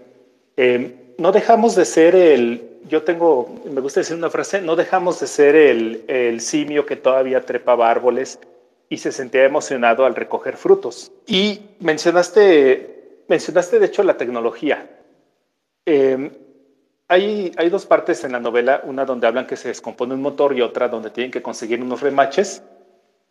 [0.58, 5.22] Em, no dejamos de ser el, yo tengo, me gusta decir una frase, no dejamos
[5.22, 8.38] de ser el, el simio que todavía trepaba árboles
[8.90, 11.10] y se sentía emocionado al recoger frutos.
[11.26, 12.99] Y mencionaste
[13.30, 14.90] Mencionaste, de hecho, la tecnología.
[15.86, 16.32] Em,
[17.08, 20.58] hay, hay, dos partes en la novela, una donde hablan que se descompone un motor
[20.58, 22.64] y otra donde tienen que conseguir unos remaches,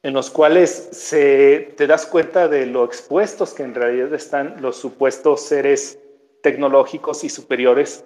[0.04, 4.76] en los cuales se, te das cuenta de lo expuestos que en realidad están los
[4.76, 5.98] supuestos seres
[6.42, 8.04] tecnológicos y superiores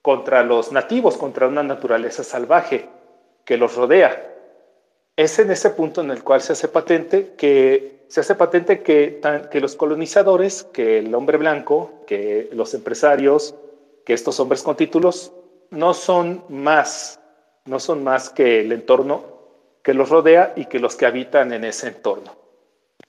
[0.00, 2.88] contra los nativos, contra una naturaleza salvaje
[3.44, 4.34] que los rodea.
[5.14, 9.20] Es en ese punto en el cual se hace patente que se hace patente que,
[9.54, 13.54] los colonizadores, que el hombre blanco, que los empresarios,
[14.04, 15.32] que estos hombres con títulos,
[15.70, 17.20] no son más,
[17.64, 19.24] no son más que el entorno
[19.82, 22.36] que los rodea y que los que habitan en ese entorno.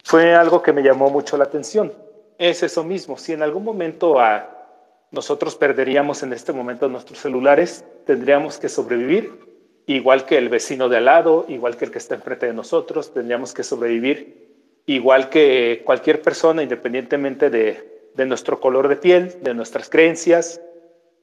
[0.06, 1.92] Fue algo que me llamó mucho la atención.
[2.38, 4.70] Es eso mismo, si en algún momento a,
[5.12, 10.96] nosotros perderíamos en este momento nuestros celulares, tendríamos que sobrevivir, igual que el vecino de
[10.96, 14.43] al lado, igual que el que está enfrente de nosotros, tendríamos que sobrevivir
[14.86, 17.92] igual que cualquier persona, independientemente de,
[18.26, 20.62] nuestro color de piel, de nuestras creencias,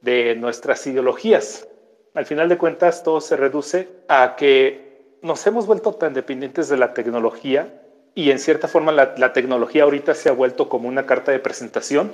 [0.01, 1.67] de nuestras ideologías.
[2.13, 6.77] Al final de cuentas, todo se reduce a que nos hemos vuelto tan dependientes de
[6.77, 7.81] la tecnología
[8.15, 11.39] y en cierta forma la, la, tecnología ahorita se ha vuelto como una carta de
[11.39, 12.11] presentación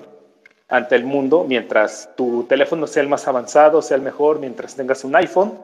[0.68, 5.06] ante el mundo, mientras tu teléfono sea el más avanzado, sea el mejor, mientras tengas
[5.06, 5.58] un iPhone,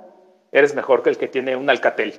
[0.51, 2.15] eres mejor que el que tiene un Alcatel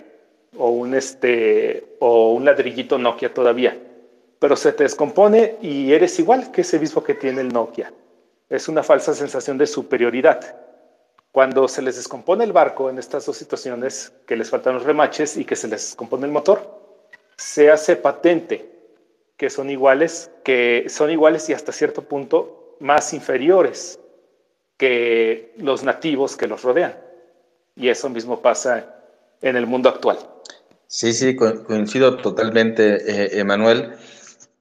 [0.57, 3.77] o un, este, o un ladrillito Nokia todavía,
[4.39, 7.93] pero se te descompone y eres igual que ese mismo que tiene el Nokia.
[8.49, 10.57] Es una falsa sensación de superioridad.
[11.33, 15.37] Cuando se les descompone el barco en estas dos situaciones, que les faltan los remaches
[15.37, 16.61] y que se les descompone el motor,
[17.37, 18.71] se hace patente
[19.37, 23.99] que son iguales, que son iguales y hasta cierto punto más inferiores
[24.77, 26.97] que los nativos que los rodean.
[27.77, 28.95] Y eso mismo pasa
[29.41, 30.19] en el mundo actual.
[30.87, 33.95] Sí, sí, coincido totalmente, eh, Emanuel.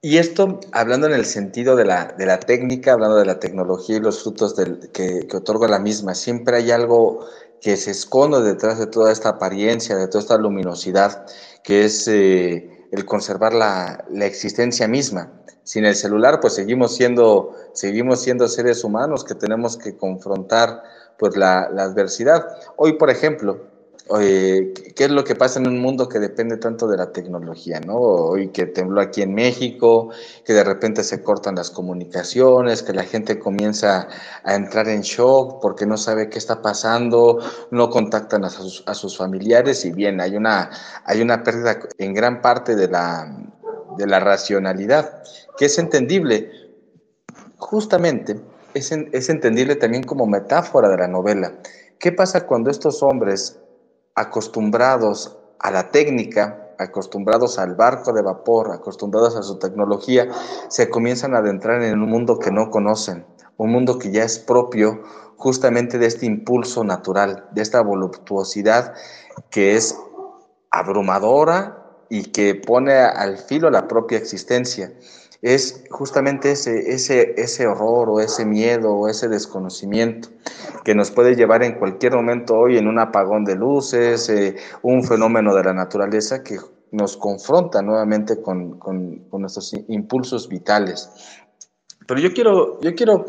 [0.01, 3.97] Y esto, hablando en el sentido de la, de la técnica, hablando de la tecnología
[3.97, 7.25] y los frutos del, que, otorga la misma, siempre hay algo
[7.61, 11.25] que se esconde detrás de toda esta apariencia, de toda esta luminosidad,
[11.63, 15.31] que es eh, el conservar la, la, existencia misma.
[15.63, 20.83] Sin el celular, pues seguimos siendo, seguimos siendo seres humanos que tenemos que confrontar
[21.17, 22.45] pues, la adversidad.
[22.75, 23.72] Hoy, por ejemplo,
[24.09, 27.79] Oye, ¿qué es lo que pasa en un mundo que depende tanto de la tecnología,
[27.79, 27.95] ¿no?
[27.95, 30.09] Hoy que tembló aquí en México,
[30.43, 34.09] que de repente se cortan las comunicaciones, que la gente comienza
[34.43, 37.39] a entrar en shock porque no sabe qué está pasando,
[37.71, 40.69] no contactan a sus, a sus familiares y bien, hay una,
[41.05, 43.33] hay una pérdida en gran parte de la,
[43.97, 45.23] de la racionalidad,
[45.57, 46.51] que es entendible.
[47.57, 48.37] Justamente,
[48.73, 51.53] es, es entendible también como metáfora de la novela.
[51.99, 53.59] ¿Qué pasa cuando estos hombres
[54.15, 60.27] acostumbrados a la técnica, acostumbrados al barco de vapor, acostumbrados a su tecnología,
[60.69, 63.25] se comienzan a adentrar en un mundo que no conocen,
[63.57, 65.03] un mundo que ya es propio
[65.37, 68.93] justamente de este impulso natural, de esta voluptuosidad
[69.49, 69.97] que es
[70.71, 74.93] abrumadora y que pone al filo la propia existencia
[75.43, 80.29] es justamente ese, ese, ese horror o ese miedo o ese desconocimiento
[80.85, 85.03] que nos puede llevar en cualquier momento hoy en un apagón de luces, eh, un
[85.03, 86.57] fenómeno de la naturaleza que
[86.91, 91.09] nos confronta nuevamente con, con, nuestros impulsos vitales.
[92.07, 93.25] Pero yo quiero, yo quiero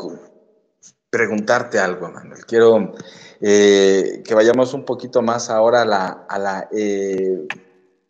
[1.09, 2.45] preguntarte algo, Manuel.
[2.45, 2.93] Quiero
[3.41, 7.45] eh, que vayamos un poquito más ahora a la, a la eh,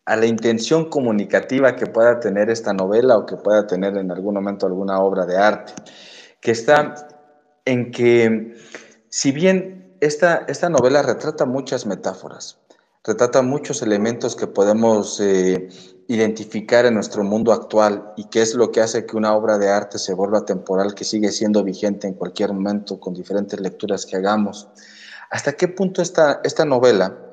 [0.06, 4.36] a la intención comunicativa que pueda tener esta novela o que pueda tener en algún
[4.36, 5.74] momento alguna obra de arte,
[6.40, 7.08] que está
[7.66, 8.56] en que,
[9.10, 12.60] si bien esta, esta novela retrata muchas metáforas,
[13.04, 15.70] retrata muchos elementos que podemos eh,
[16.08, 19.70] identificar en nuestro mundo actual y que es lo que hace que una obra de
[19.70, 24.18] arte se vuelva temporal, que sigue siendo vigente en cualquier momento con diferentes lecturas que
[24.18, 24.68] hagamos.
[25.32, 27.25] ¿Hasta qué punto esta, esta novela,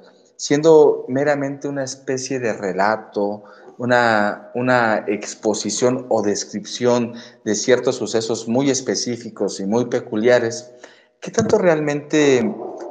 [0.43, 3.45] siendo meramente una especie de relato,
[3.79, 7.15] una, una exposición o descripción
[7.45, 10.73] de ciertos sucesos muy específicos y muy peculiares,
[11.21, 12.43] ¿qué tanto realmente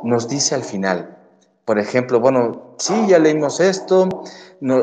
[0.01, 1.17] nos dice al final?
[1.65, 4.07] Por ejemplo, bueno, sí, ya leímos esto,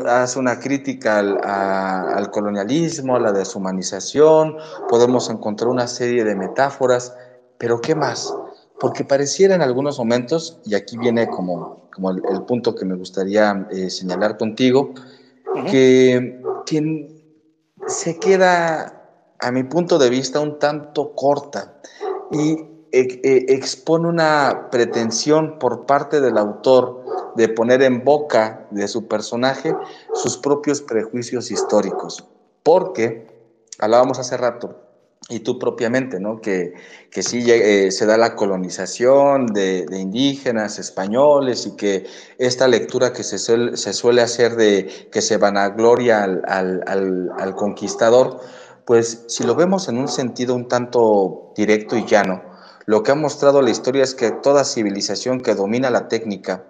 [0.05, 4.57] hace una crítica al, colonialismo, a la deshumanización,
[4.87, 7.15] podemos encontrar una serie de metáforas,
[7.57, 8.31] pero ¿qué más?
[8.79, 13.67] Porque pareciera en algunos momentos, y aquí viene como, como el, punto que me gustaría
[13.71, 14.93] eh, señalar contigo,
[15.69, 17.19] que quien
[17.87, 18.95] se queda,
[19.39, 21.81] a mi punto de vista, un tanto corta
[22.31, 27.03] y e, e, expone una pretensión por parte del autor
[27.35, 29.75] de poner en boca de su personaje
[30.13, 32.25] sus propios prejuicios históricos.
[32.63, 33.27] Porque,
[33.79, 34.88] hablábamos hace rato,
[35.29, 36.41] y tú propiamente, ¿no?
[36.41, 36.73] Que,
[37.11, 42.05] que sí eh, se da la colonización de, indígenas, españoles, y que
[42.39, 48.41] esta lectura que se suele, hacer de que se vanagloria al, al, al conquistador,
[48.85, 52.41] pues si lo vemos en un sentido un tanto directo y llano,
[52.85, 56.63] lo que ha mostrado la historia es que toda civilización que domina la técnica,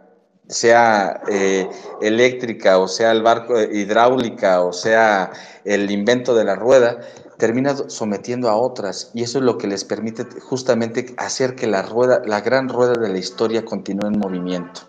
[0.49, 1.69] sea eh,
[2.01, 5.31] eléctrica o sea el barco eh, hidráulica o sea
[5.63, 6.99] el invento de la rueda,
[7.39, 11.81] termina sometiendo a otras y eso es lo que les permite justamente hacer que la
[11.81, 14.81] rueda, la gran rueda de la historia continúe en movimiento.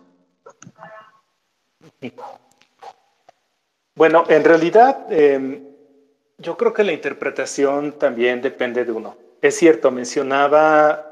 [3.94, 5.64] Bueno, en realidad em,
[6.38, 9.16] yo creo que la interpretación también depende de uno.
[9.40, 11.06] Es cierto, mencionaba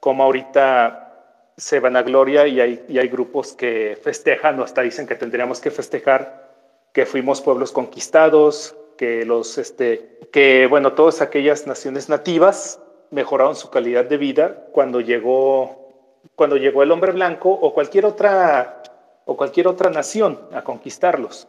[0.00, 4.82] como ahorita se van a gloria y hay, y hay grupos que festejan o hasta
[4.82, 6.50] dicen que tendríamos que festejar
[6.92, 12.80] que fuimos pueblos conquistados, que los, este, que bueno, todas aquellas naciones nativas
[13.10, 15.88] mejoraron su calidad de vida cuando llegó,
[16.34, 18.82] cuando llegó el hombre blanco o cualquier otra,
[19.24, 21.48] o cualquier otra nación a conquistarlos.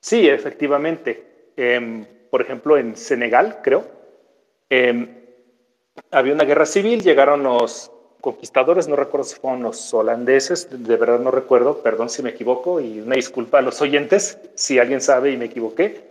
[0.00, 1.52] Sí, efectivamente.
[1.56, 3.84] Em, por ejemplo, en Senegal, creo,
[4.68, 5.14] em,
[6.10, 11.20] había una guerra civil, llegaron los conquistadores, no recuerdo si fueron los holandeses, de verdad
[11.20, 15.30] no recuerdo, perdón si me equivoco y una disculpa a los oyentes si alguien sabe
[15.30, 16.09] y me equivoqué.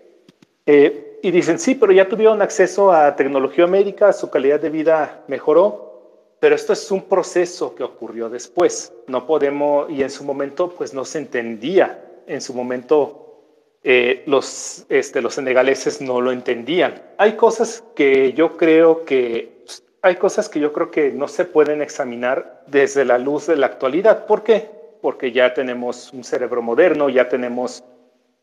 [0.71, 5.23] Eh, y dicen, sí, pero ya tuvieron acceso a tecnología médica, su calidad de vida
[5.27, 8.93] mejoró, pero esto es un proceso que ocurrió después.
[9.07, 12.05] No podemos, y en su momento, pues no se entendía.
[12.27, 13.41] En su momento,
[13.83, 17.01] eh, los, este, los senegaleses no lo entendían.
[17.17, 19.65] Hay cosas que yo creo que
[20.03, 23.65] hay cosas que yo creo que no se pueden examinar desde la luz de la
[23.65, 24.27] actualidad.
[24.27, 24.69] ¿Por qué?
[25.01, 27.83] Porque ya tenemos un cerebro moderno, ya tenemos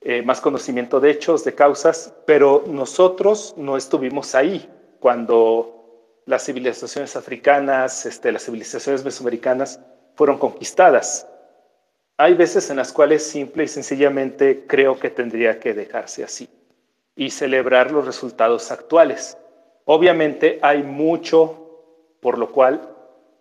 [0.01, 4.69] eh, más conocimiento de hechos, de causas, pero nosotros no estuvimos ahí
[5.01, 9.81] cuando las civilizaciones africanas, este, las civilizaciones mesoamericanas
[10.15, 11.29] fueron conquistadas.
[12.19, 16.49] Hay veces en las cuales simple y sencillamente creo que tendría que dejarse así
[17.15, 19.37] y celebrar los resultados actuales.
[19.85, 21.67] Obviamente hay mucho
[22.21, 22.96] por lo cual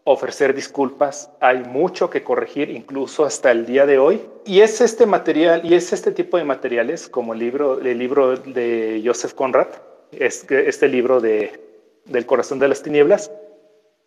[0.05, 4.21] ofrecer disculpas, hay mucho que corregir incluso hasta el día de hoy.
[4.45, 8.37] Y es este material y es este tipo de materiales como el libro, el libro
[8.37, 9.67] de Joseph Conrad,
[10.11, 11.59] este, libro de,
[12.05, 13.31] del corazón de las tinieblas,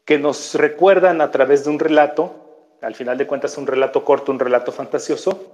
[0.04, 2.32] que nos recuerdan a través de un relato,
[2.80, 5.52] al final de cuentas un relato corto, un relato fantasioso,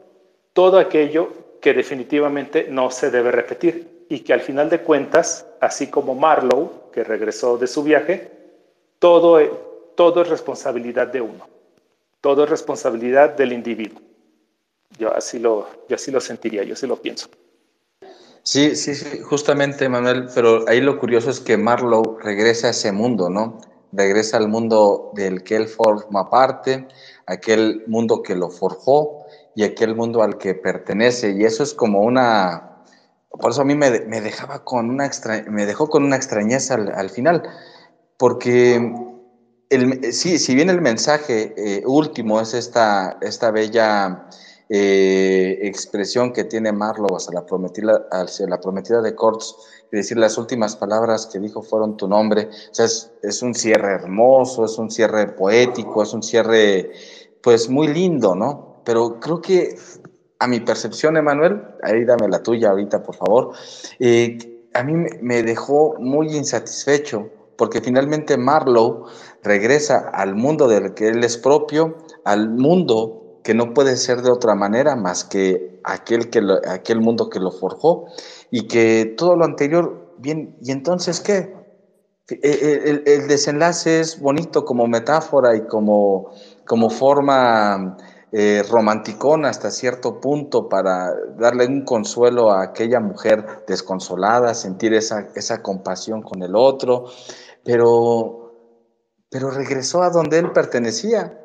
[0.53, 1.31] todo aquello
[1.63, 6.71] que definitivamente no se debe repetir y que al final de cuentas, así como Marlowe,
[6.93, 8.31] que regresó de su viaje,
[8.99, 9.41] todo,
[9.95, 11.49] todo es responsabilidad de uno,
[12.21, 14.01] todo es responsabilidad del individuo.
[14.99, 17.29] Yo así lo, yo así lo sentiría, yo así lo pienso.
[18.43, 22.93] Sí, sí, sí, justamente, Manuel, pero ahí lo curioso es que Marlowe regresa a ese
[22.93, 23.59] mundo, ¿no?
[23.91, 26.87] Regresa al mundo del que él forma parte,
[27.27, 29.25] aquel mundo que lo forjó
[29.55, 31.31] y aquel mundo al que pertenece.
[31.31, 32.75] Y eso es como una,
[33.31, 37.11] por eso a mí me, dejaba con una extra, me dejó con una extrañeza al,
[37.11, 37.43] final,
[38.17, 38.93] porque
[39.71, 44.29] el, sí, si bien el mensaje eh, último es esta, esta bella
[44.69, 49.57] eh, expresión que tiene Marlowe hacia la prometida, hacia la prometida de Corts,
[49.93, 53.55] y decir las últimas palabras que dijo fueron tu nombre, o sea, es, es un
[53.55, 56.93] cierre hermoso, es un cierre poético, es un cierre
[57.43, 58.83] pues muy lindo, ¿no?
[58.85, 59.77] Pero creo que
[60.39, 63.53] a mi percepción, Emanuel, ahí dame la tuya ahorita, por favor,
[63.99, 69.07] eh, a mí me dejó muy insatisfecho, porque finalmente Marlowe
[69.45, 74.31] regresa al mundo del que él es propio, al mundo que no puede ser de
[74.31, 78.07] otra manera más que aquel, que aquel mundo que lo forjó
[78.51, 81.55] y que todo lo anterior, bien, ¿y entonces qué?
[82.29, 86.31] E, e, el, el, desenlace es bonito como metáfora y como,
[86.67, 87.99] como forma
[88.33, 88.63] eh,
[89.45, 96.21] hasta cierto punto para darle un consuelo a aquella mujer desconsolada, sentir esa, esa compasión
[96.23, 97.05] con el otro,
[97.63, 98.44] pero,
[99.35, 101.41] pero regresó a donde él pertenecía.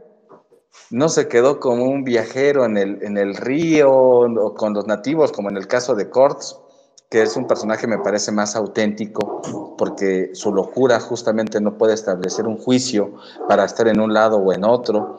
[0.92, 5.32] No se quedó como un viajero en el, en el río o con los nativos,
[5.32, 6.56] como en el caso de Kortz,
[7.10, 12.46] que es un personaje me parece más auténtico porque su locura justamente no puede establecer
[12.46, 13.16] un juicio
[13.48, 15.18] para estar en un lado o en otro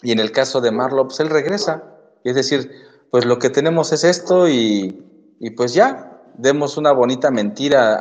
[0.00, 1.82] y en el caso de Marlowe, pues él regresa.
[2.22, 2.70] Es decir,
[3.10, 5.02] pues lo que tenemos es esto y,
[5.56, 7.94] pues ya, demos una bonita mentira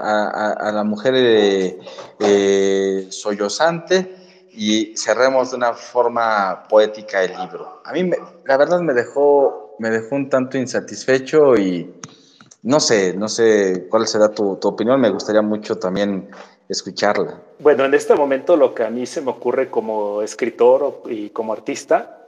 [0.54, 1.80] a, la mujer eh,
[2.20, 4.16] eh, sollozante
[4.52, 7.82] y cerremos de una forma poética el libro.
[7.86, 8.10] A mí,
[8.46, 11.94] la verdad, me dejó, me dejó un tanto insatisfecho y
[12.64, 15.00] no sé, no sé cuál será tu, tu opinión.
[15.00, 16.30] Me gustaría mucho también
[16.70, 17.40] escucharla.
[17.60, 21.54] Bueno, en este momento lo que a mí se me ocurre como escritor y como
[21.54, 22.22] artista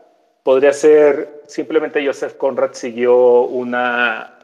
[0.44, 4.37] podría ser simplemente Joseph Conrad siguió una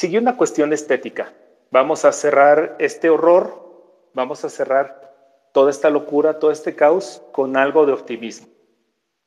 [0.00, 1.30] siguió una cuestión estética.
[1.70, 5.12] Vamos a cerrar este horror, vamos a cerrar
[5.52, 8.48] toda esta locura, todo este caos con algo de optimismo.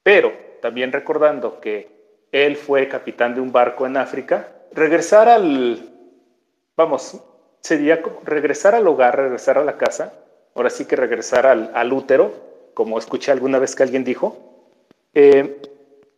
[0.02, 5.92] Pero también recordando que él fue capitán de un barco en África, regresar al
[6.76, 7.22] vamos,
[7.62, 10.12] sería regresar al hogar, regresar a la casa,
[10.56, 12.34] ahora sí que regresar al, útero,
[12.74, 14.36] como escuché alguna vez que alguien dijo,
[15.14, 15.62] eh,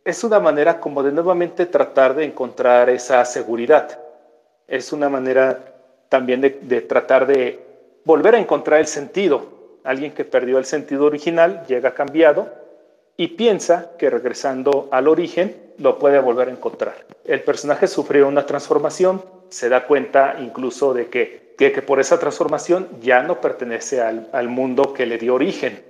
[0.02, 4.05] es una manera como de nuevamente tratar de encontrar esa seguridad.
[4.68, 5.74] Es una manera
[6.08, 7.60] también de, de tratar de
[8.04, 9.54] volver a encontrar el sentido.
[9.84, 12.50] Alguien que perdió el sentido original llega cambiado
[13.16, 17.06] y piensa que regresando al origen lo puede volver a encontrar.
[17.24, 22.88] El personaje sufrió una transformación, se da cuenta incluso de que, que, por esa transformación
[23.00, 25.82] ya no pertenece al, al, mundo que le dio origen.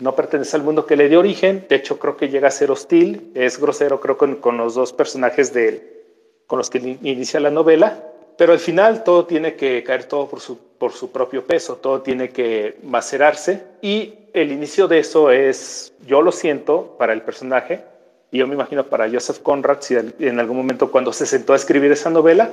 [0.00, 2.70] No pertenece al mundo que le dio origen, de hecho creo que llega a ser
[2.70, 6.01] hostil, es grosero creo con, con los dos personajes de,
[6.46, 8.02] con los que inicia la novela,
[8.36, 12.02] pero al final todo tiene que caer todo por su, por su propio peso, todo
[12.02, 17.84] tiene que macerarse y el inicio de eso es, yo lo siento para el personaje,
[18.30, 21.56] y yo me imagino para Joseph Conrad, si en algún momento cuando se sentó a
[21.56, 22.50] escribir esa novela,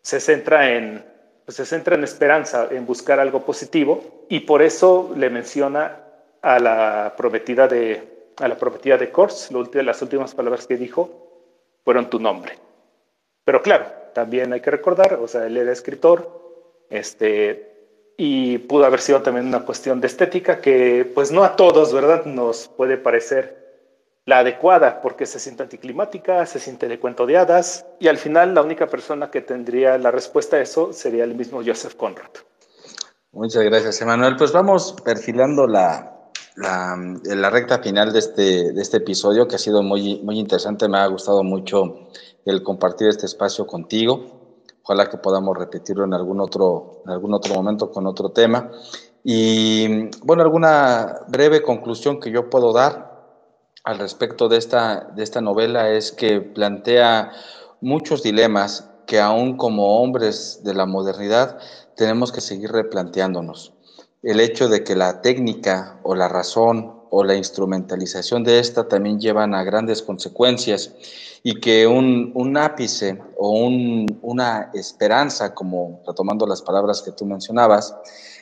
[0.00, 1.04] se centra en,
[1.44, 6.00] pues se centra en esperanza, en buscar algo positivo, y por eso le menciona
[6.40, 11.10] a la prometida de, a la prometida de Kors, las últimas palabras que dijo
[11.84, 12.67] fueron tu nombre.
[13.48, 19.00] Pero claro, también hay que recordar, o sea, él era escritor, este, y pudo haber
[19.00, 22.26] sido también una cuestión de estética que, pues no a todos, ¿verdad?
[22.26, 23.56] Nos puede parecer
[24.26, 28.54] la adecuada, porque se siente anticlimática, se siente de cuento de hadas, y al final
[28.54, 32.32] la única persona que tendría la respuesta a eso sería el mismo Joseph Conrad.
[33.32, 34.36] Muchas gracias, Emanuel.
[34.36, 36.18] Pues vamos perfilando la,
[36.56, 40.86] la, recta final de este, de este episodio, que ha sido muy, muy interesante.
[40.86, 42.10] Me ha gustado mucho
[42.48, 44.24] el compartir este espacio contigo.
[44.82, 48.70] Ojalá que podamos repetirlo en algún otro, en algún otro momento con otro tema.
[49.22, 53.08] Y bueno, alguna breve conclusión que yo puedo dar
[53.84, 57.32] al respecto de esta, de esta novela es que plantea
[57.80, 61.58] muchos dilemas que aún como hombres de la modernidad
[61.96, 63.74] tenemos que seguir replanteándonos.
[64.22, 69.20] El hecho de que la técnica o la razón o la instrumentalización de esta también
[69.20, 70.92] llevan a grandes consecuencias.
[71.42, 77.24] Y que un, un ápice o un, una esperanza, como retomando las palabras que tú
[77.26, 77.94] mencionabas,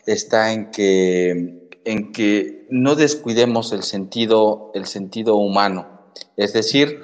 [0.06, 5.86] está en que en que no descuidemos el sentido, el sentido humano,
[6.36, 7.02] es decir,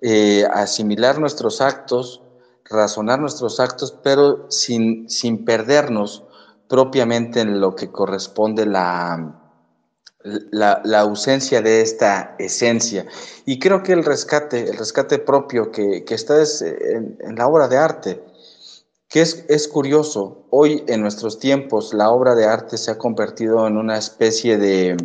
[0.00, 2.22] eh, asimilar nuestros actos,
[2.64, 6.24] razonar nuestros actos, pero sin, sin perdernos
[6.66, 9.41] propiamente en lo que corresponde la,
[10.24, 13.06] la, la, ausencia de esta esencia.
[13.44, 17.68] Y creo que el rescate, el rescate propio que, que está en, en, la obra
[17.68, 18.22] de arte,
[19.12, 23.76] que es, curioso, hoy en nuestros tiempos la obra de arte se ha convertido en
[23.76, 24.96] una especie de,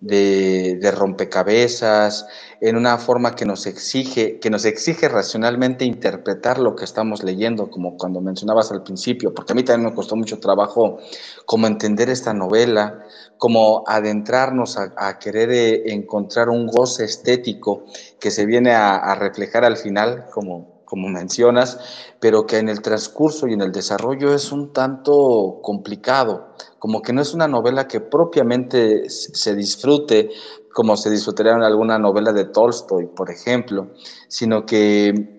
[0.00, 2.26] de, rompecabezas,
[2.60, 7.68] en una forma que nos exige, que nos exige racionalmente interpretar lo que estamos leyendo,
[7.68, 11.00] como cuando mencionabas al principio, porque a mí también me costó mucho trabajo
[11.44, 13.02] como entender esta novela,
[13.38, 17.84] como adentrarnos a, querer eh, encontrar un goce estético
[18.20, 21.78] que se viene a, reflejar al final, como como mencionas,
[22.18, 27.12] pero que en el transcurso y en el desarrollo es un tanto complicado, como que
[27.12, 30.30] no es una novela que propiamente se disfrute
[30.72, 33.88] como se disfrutaría en alguna novela de Tolstoy, por ejemplo,
[34.28, 35.37] sino que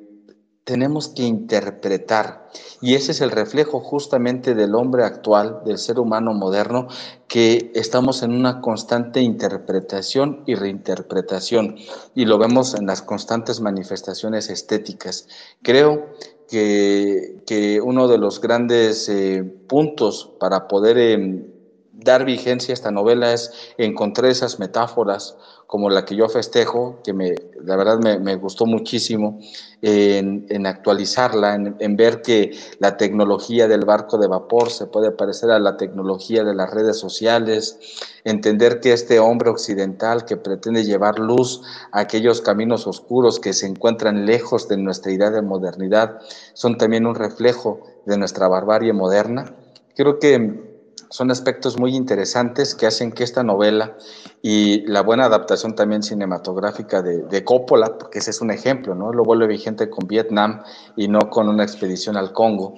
[0.70, 2.48] tenemos que interpretar.
[2.80, 6.88] Y ese es el reflejo justamente del hombre actual, del ser humano moderno,
[7.28, 11.78] que estamos en una constante interpretación y reinterpretación.
[12.14, 15.28] Y lo vemos en las constantes manifestaciones estéticas.
[15.64, 16.06] Creo
[16.48, 21.59] que, uno de los grandes eh, puntos para poder em,
[22.04, 25.36] dar vigencia a esta novela es encontrar esas metáforas
[25.70, 29.40] como la que yo festejo, que me, la verdad me, gustó muchísimo,
[29.84, 35.60] en, actualizarla, en, ver que la tecnología del barco de vapor se puede parecer a
[35.60, 37.78] la tecnología de las redes sociales,
[38.24, 41.62] entender que este hombre occidental que pretende llevar luz
[41.92, 46.20] a aquellos caminos oscuros que se encuentran lejos de nuestra idea de modernidad,
[46.54, 49.54] son también un reflejo de nuestra barbarie moderna.
[49.96, 50.69] Creo que
[51.10, 53.98] son aspectos muy interesantes que hacen que esta novela
[54.42, 59.12] y la buena adaptación también cinematográfica de, Coppola, porque ese es un ejemplo, ¿no?
[59.12, 60.62] Lo vuelve vigente con Vietnam
[60.96, 62.76] y no con una expedición al Congo,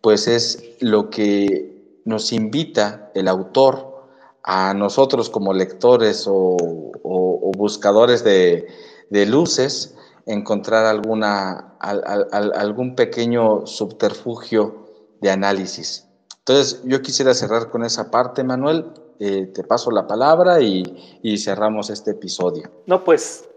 [0.00, 4.06] pues es lo que nos invita el autor
[4.44, 6.56] a nosotros como lectores o,
[7.56, 8.66] buscadores de,
[9.26, 9.94] luces,
[10.26, 14.86] encontrar alguna, algún pequeño subterfugio
[15.20, 16.08] de análisis.
[16.44, 18.86] Entonces, yo quisiera cerrar con esa parte, Manuel.
[19.20, 20.82] Eh, te paso la palabra y,
[21.38, 22.68] cerramos este episodio.
[22.86, 23.48] No, pues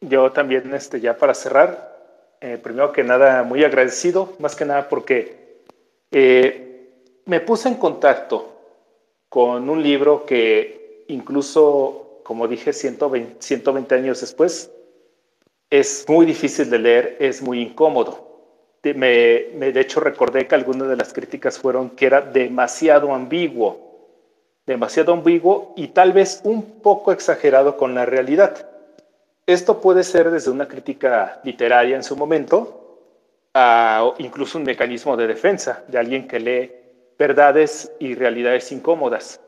[0.00, 4.88] yo también, este, ya para cerrar, eh, primero que nada, muy agradecido, más que nada
[4.88, 5.62] porque
[6.10, 6.90] eh,
[7.26, 8.48] me puse en contacto
[9.28, 14.72] con un libro que incluso, como dije, 120, 120 años después,
[15.70, 18.25] es muy difícil de leer, es muy incómodo
[18.94, 23.86] de hecho recordé que algunas de las críticas fueron que era demasiado ambiguo,
[24.66, 28.68] demasiado ambiguo y tal vez un poco exagerado con la realidad.
[29.46, 32.98] Esto puede ser desde una crítica literaria en su momento
[33.54, 36.72] a incluso un mecanismo de defensa de alguien que lee
[37.18, 39.40] verdades y realidades incómodas.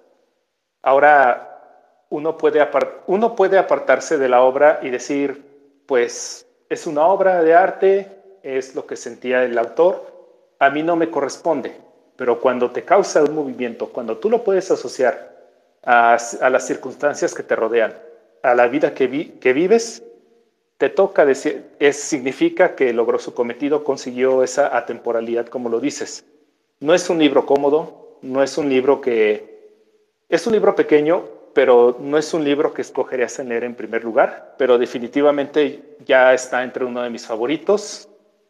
[0.82, 2.66] Ahora, uno puede,
[3.06, 5.44] uno puede apartarse de la obra y decir,
[5.86, 10.18] pues es una obra de arte, es lo que sentía el autor,
[10.58, 11.76] a mí no me corresponde,
[12.16, 15.36] pero cuando te causa un movimiento, cuando tú lo puedes asociar
[15.82, 16.18] a,
[16.50, 17.94] las circunstancias que te rodean,
[18.42, 20.02] a la vida que, que vives,
[20.78, 26.24] te toca decir, es, significa que logró su cometido, consiguió esa atemporalidad, como lo dices.
[26.80, 29.58] No es un libro cómodo, no es un libro que...
[30.28, 34.04] Es un libro pequeño, pero no es un libro que escogerías en leer en primer
[34.04, 38.07] lugar, pero definitivamente ya está entre uno de mis favoritos.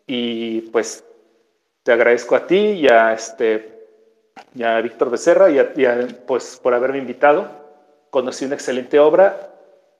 [0.08, 1.04] Y pues
[1.84, 3.86] te agradezco a ti y a, este,
[4.64, 5.58] a Víctor Becerra y,
[6.26, 7.48] pues, por haberme invitado.
[8.10, 9.52] Conocí una excelente obra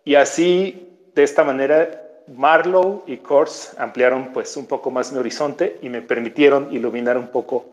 [0.05, 5.79] y así, de esta manera, Marlowe y Kors ampliaron pues un poco más mi horizonte
[5.83, 7.67] y me permitieron iluminar un poco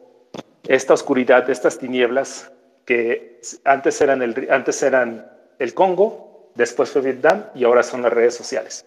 [0.67, 2.51] esta oscuridad, estas tinieblas
[2.85, 8.11] que antes eran el, antes eran el Congo, después fue Vietnam y ahora son las
[8.11, 8.85] redes sociales.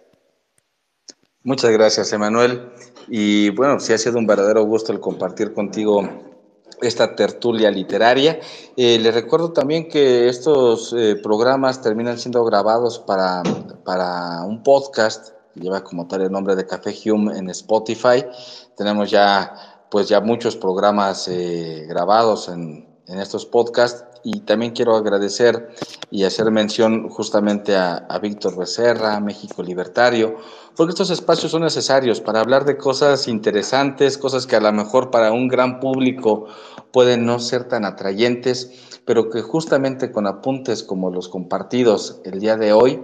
[1.49, 2.71] Muchas gracias, Emanuel.
[3.09, 6.07] Y bueno, sí ha sido un verdadero gusto el compartir contigo
[6.83, 8.39] esta tertulia literaria.
[8.77, 13.43] Eh, les recuerdo también que estos eh, programas terminan siendo grabados para,
[13.83, 18.27] para un podcast que lleva como tal el nombre de Café Hume en Spotify.
[18.77, 24.97] Tenemos ya pues ya muchos programas eh, grabados en, en estos podcasts y también quiero
[24.97, 25.71] agradecer
[26.11, 30.37] y hacer mención justamente a, Víctor Becerra, México Libertario,
[30.79, 35.11] porque estos espacios son necesarios para hablar de cosas interesantes, cosas que a lo mejor
[35.11, 36.47] para un gran público
[36.93, 38.71] pueden no ser tan atrayentes,
[39.05, 43.03] pero que justamente con apuntes como los compartidos el día de hoy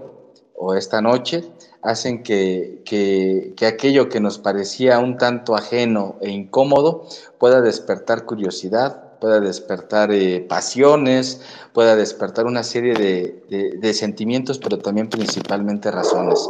[0.54, 1.50] o esta noche,
[1.82, 8.24] hacen que, que, que, aquello que nos parecía un tanto ajeno e incómodo pueda despertar
[8.24, 11.40] curiosidad, pueda despertar eh, pasiones,
[11.72, 16.46] pueda despertar una serie de, sentimientos, pero también principalmente razones.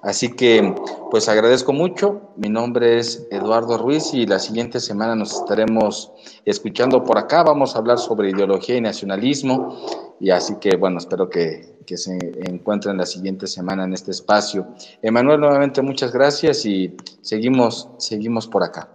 [0.00, 0.74] Así que,
[1.10, 2.30] pues agradezco mucho.
[2.36, 6.12] Mi nombre es Eduardo Ruiz y la siguiente semana nos estaremos
[6.46, 7.42] escuchando por acá.
[7.42, 9.76] Vamos a hablar sobre ideología y nacionalismo.
[10.18, 12.16] Y así que, bueno, espero que, que se
[12.48, 14.66] encuentren la siguiente semana en este espacio.
[15.02, 18.93] Emanuel, nuevamente muchas gracias y seguimos, seguimos por acá.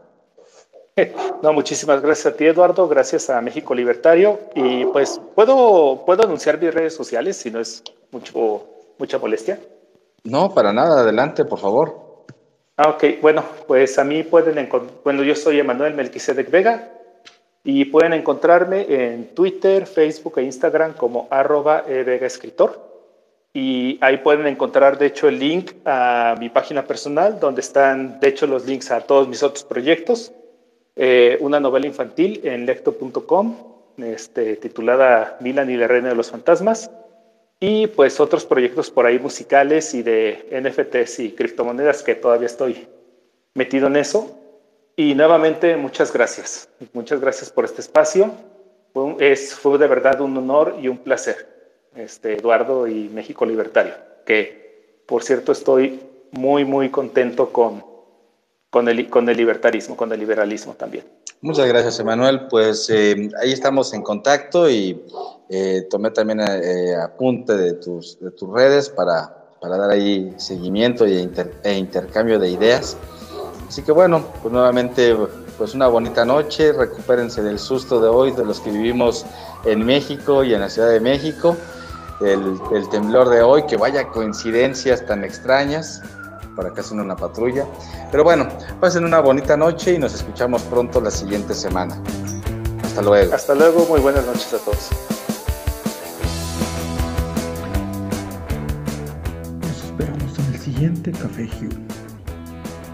[1.42, 2.88] No, muchísimas gracias a ti, Eduardo.
[2.88, 4.40] Gracias a México Libertario.
[4.56, 8.66] Y pues, ¿puedo, ¿puedo anunciar mis redes sociales si no es mucho,
[8.98, 9.60] mucha molestia?
[10.24, 11.02] No, para nada.
[11.02, 12.26] Adelante, por favor.
[12.78, 13.22] Ah, ok.
[13.22, 16.92] Bueno, pues a mí pueden encontrar, bueno, yo soy Emanuel Melquisedec Vega
[17.64, 22.88] y pueden encontrarme en Twitter, Facebook e Instagram como arroba Escritor.
[23.54, 28.28] Y ahí pueden encontrar, de hecho, el link a mi página personal, donde están, de
[28.30, 30.32] hecho, los links a todos mis otros proyectos.
[31.02, 33.56] Eh, una novela infantil en lecto.com,
[34.00, 36.92] este, titulada Milan y la Reina de los Fantasmas.
[37.58, 42.90] Y pues otros proyectos por ahí musicales y de NFTs y criptomonedas que todavía estoy
[43.54, 44.38] metido en eso.
[44.98, 46.68] Y nuevamente, muchas gracias.
[46.92, 48.34] Muchas gracias por este espacio.
[48.92, 51.48] Fue, es, fue de verdad un honor y un placer
[51.96, 53.94] este, Eduardo y México Libertario,
[54.26, 56.02] que por cierto estoy
[56.32, 57.86] muy, muy contento con,
[58.70, 61.06] con, el, con el libertarismo, con el liberalismo también.
[61.41, 62.48] Muchas gracias, Emanuel.
[62.48, 65.02] Pues eh, ahí estamos en contacto y
[65.50, 71.06] eh, tomé también eh, apunte de tus, de tus redes para, para dar ahí seguimiento
[71.06, 71.30] e,
[71.64, 72.98] e intercambio de ideas.
[73.68, 75.16] Así que bueno, pues nuevamente
[75.58, 79.26] pues una bonita noche, recupérense del susto de hoy, de los que vivimos
[79.66, 81.56] en México y en la Ciudad de México
[82.22, 86.02] el, temblor de hoy, que vaya coincidencias tan extrañas.
[86.56, 87.66] Por acá son una patrulla.
[88.12, 88.48] Pero bueno,
[88.80, 92.02] pasen una bonita noche y nos escuchamos pronto la siguiente semana.
[92.84, 93.34] Hasta luego.
[93.34, 94.90] Hasta luego, muy buenas noches a todos.
[99.62, 101.78] Nos esperamos en el siguiente Café Hugh,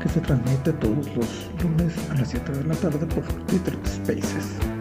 [0.04, 4.75] que se transmite todos los lunes a las 7 de la tarde por Twitter Spaces.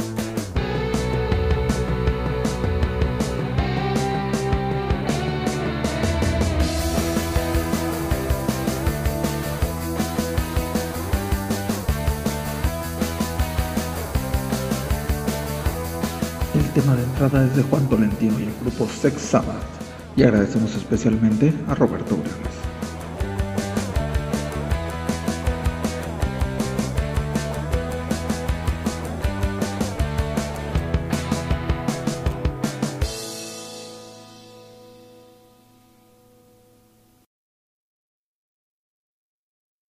[17.29, 19.63] Tema de entrada es de Juan Tolentino y el grupo Sex Sabbath.
[20.17, 22.64] Y agradecemos especialmente a Roberto Breves.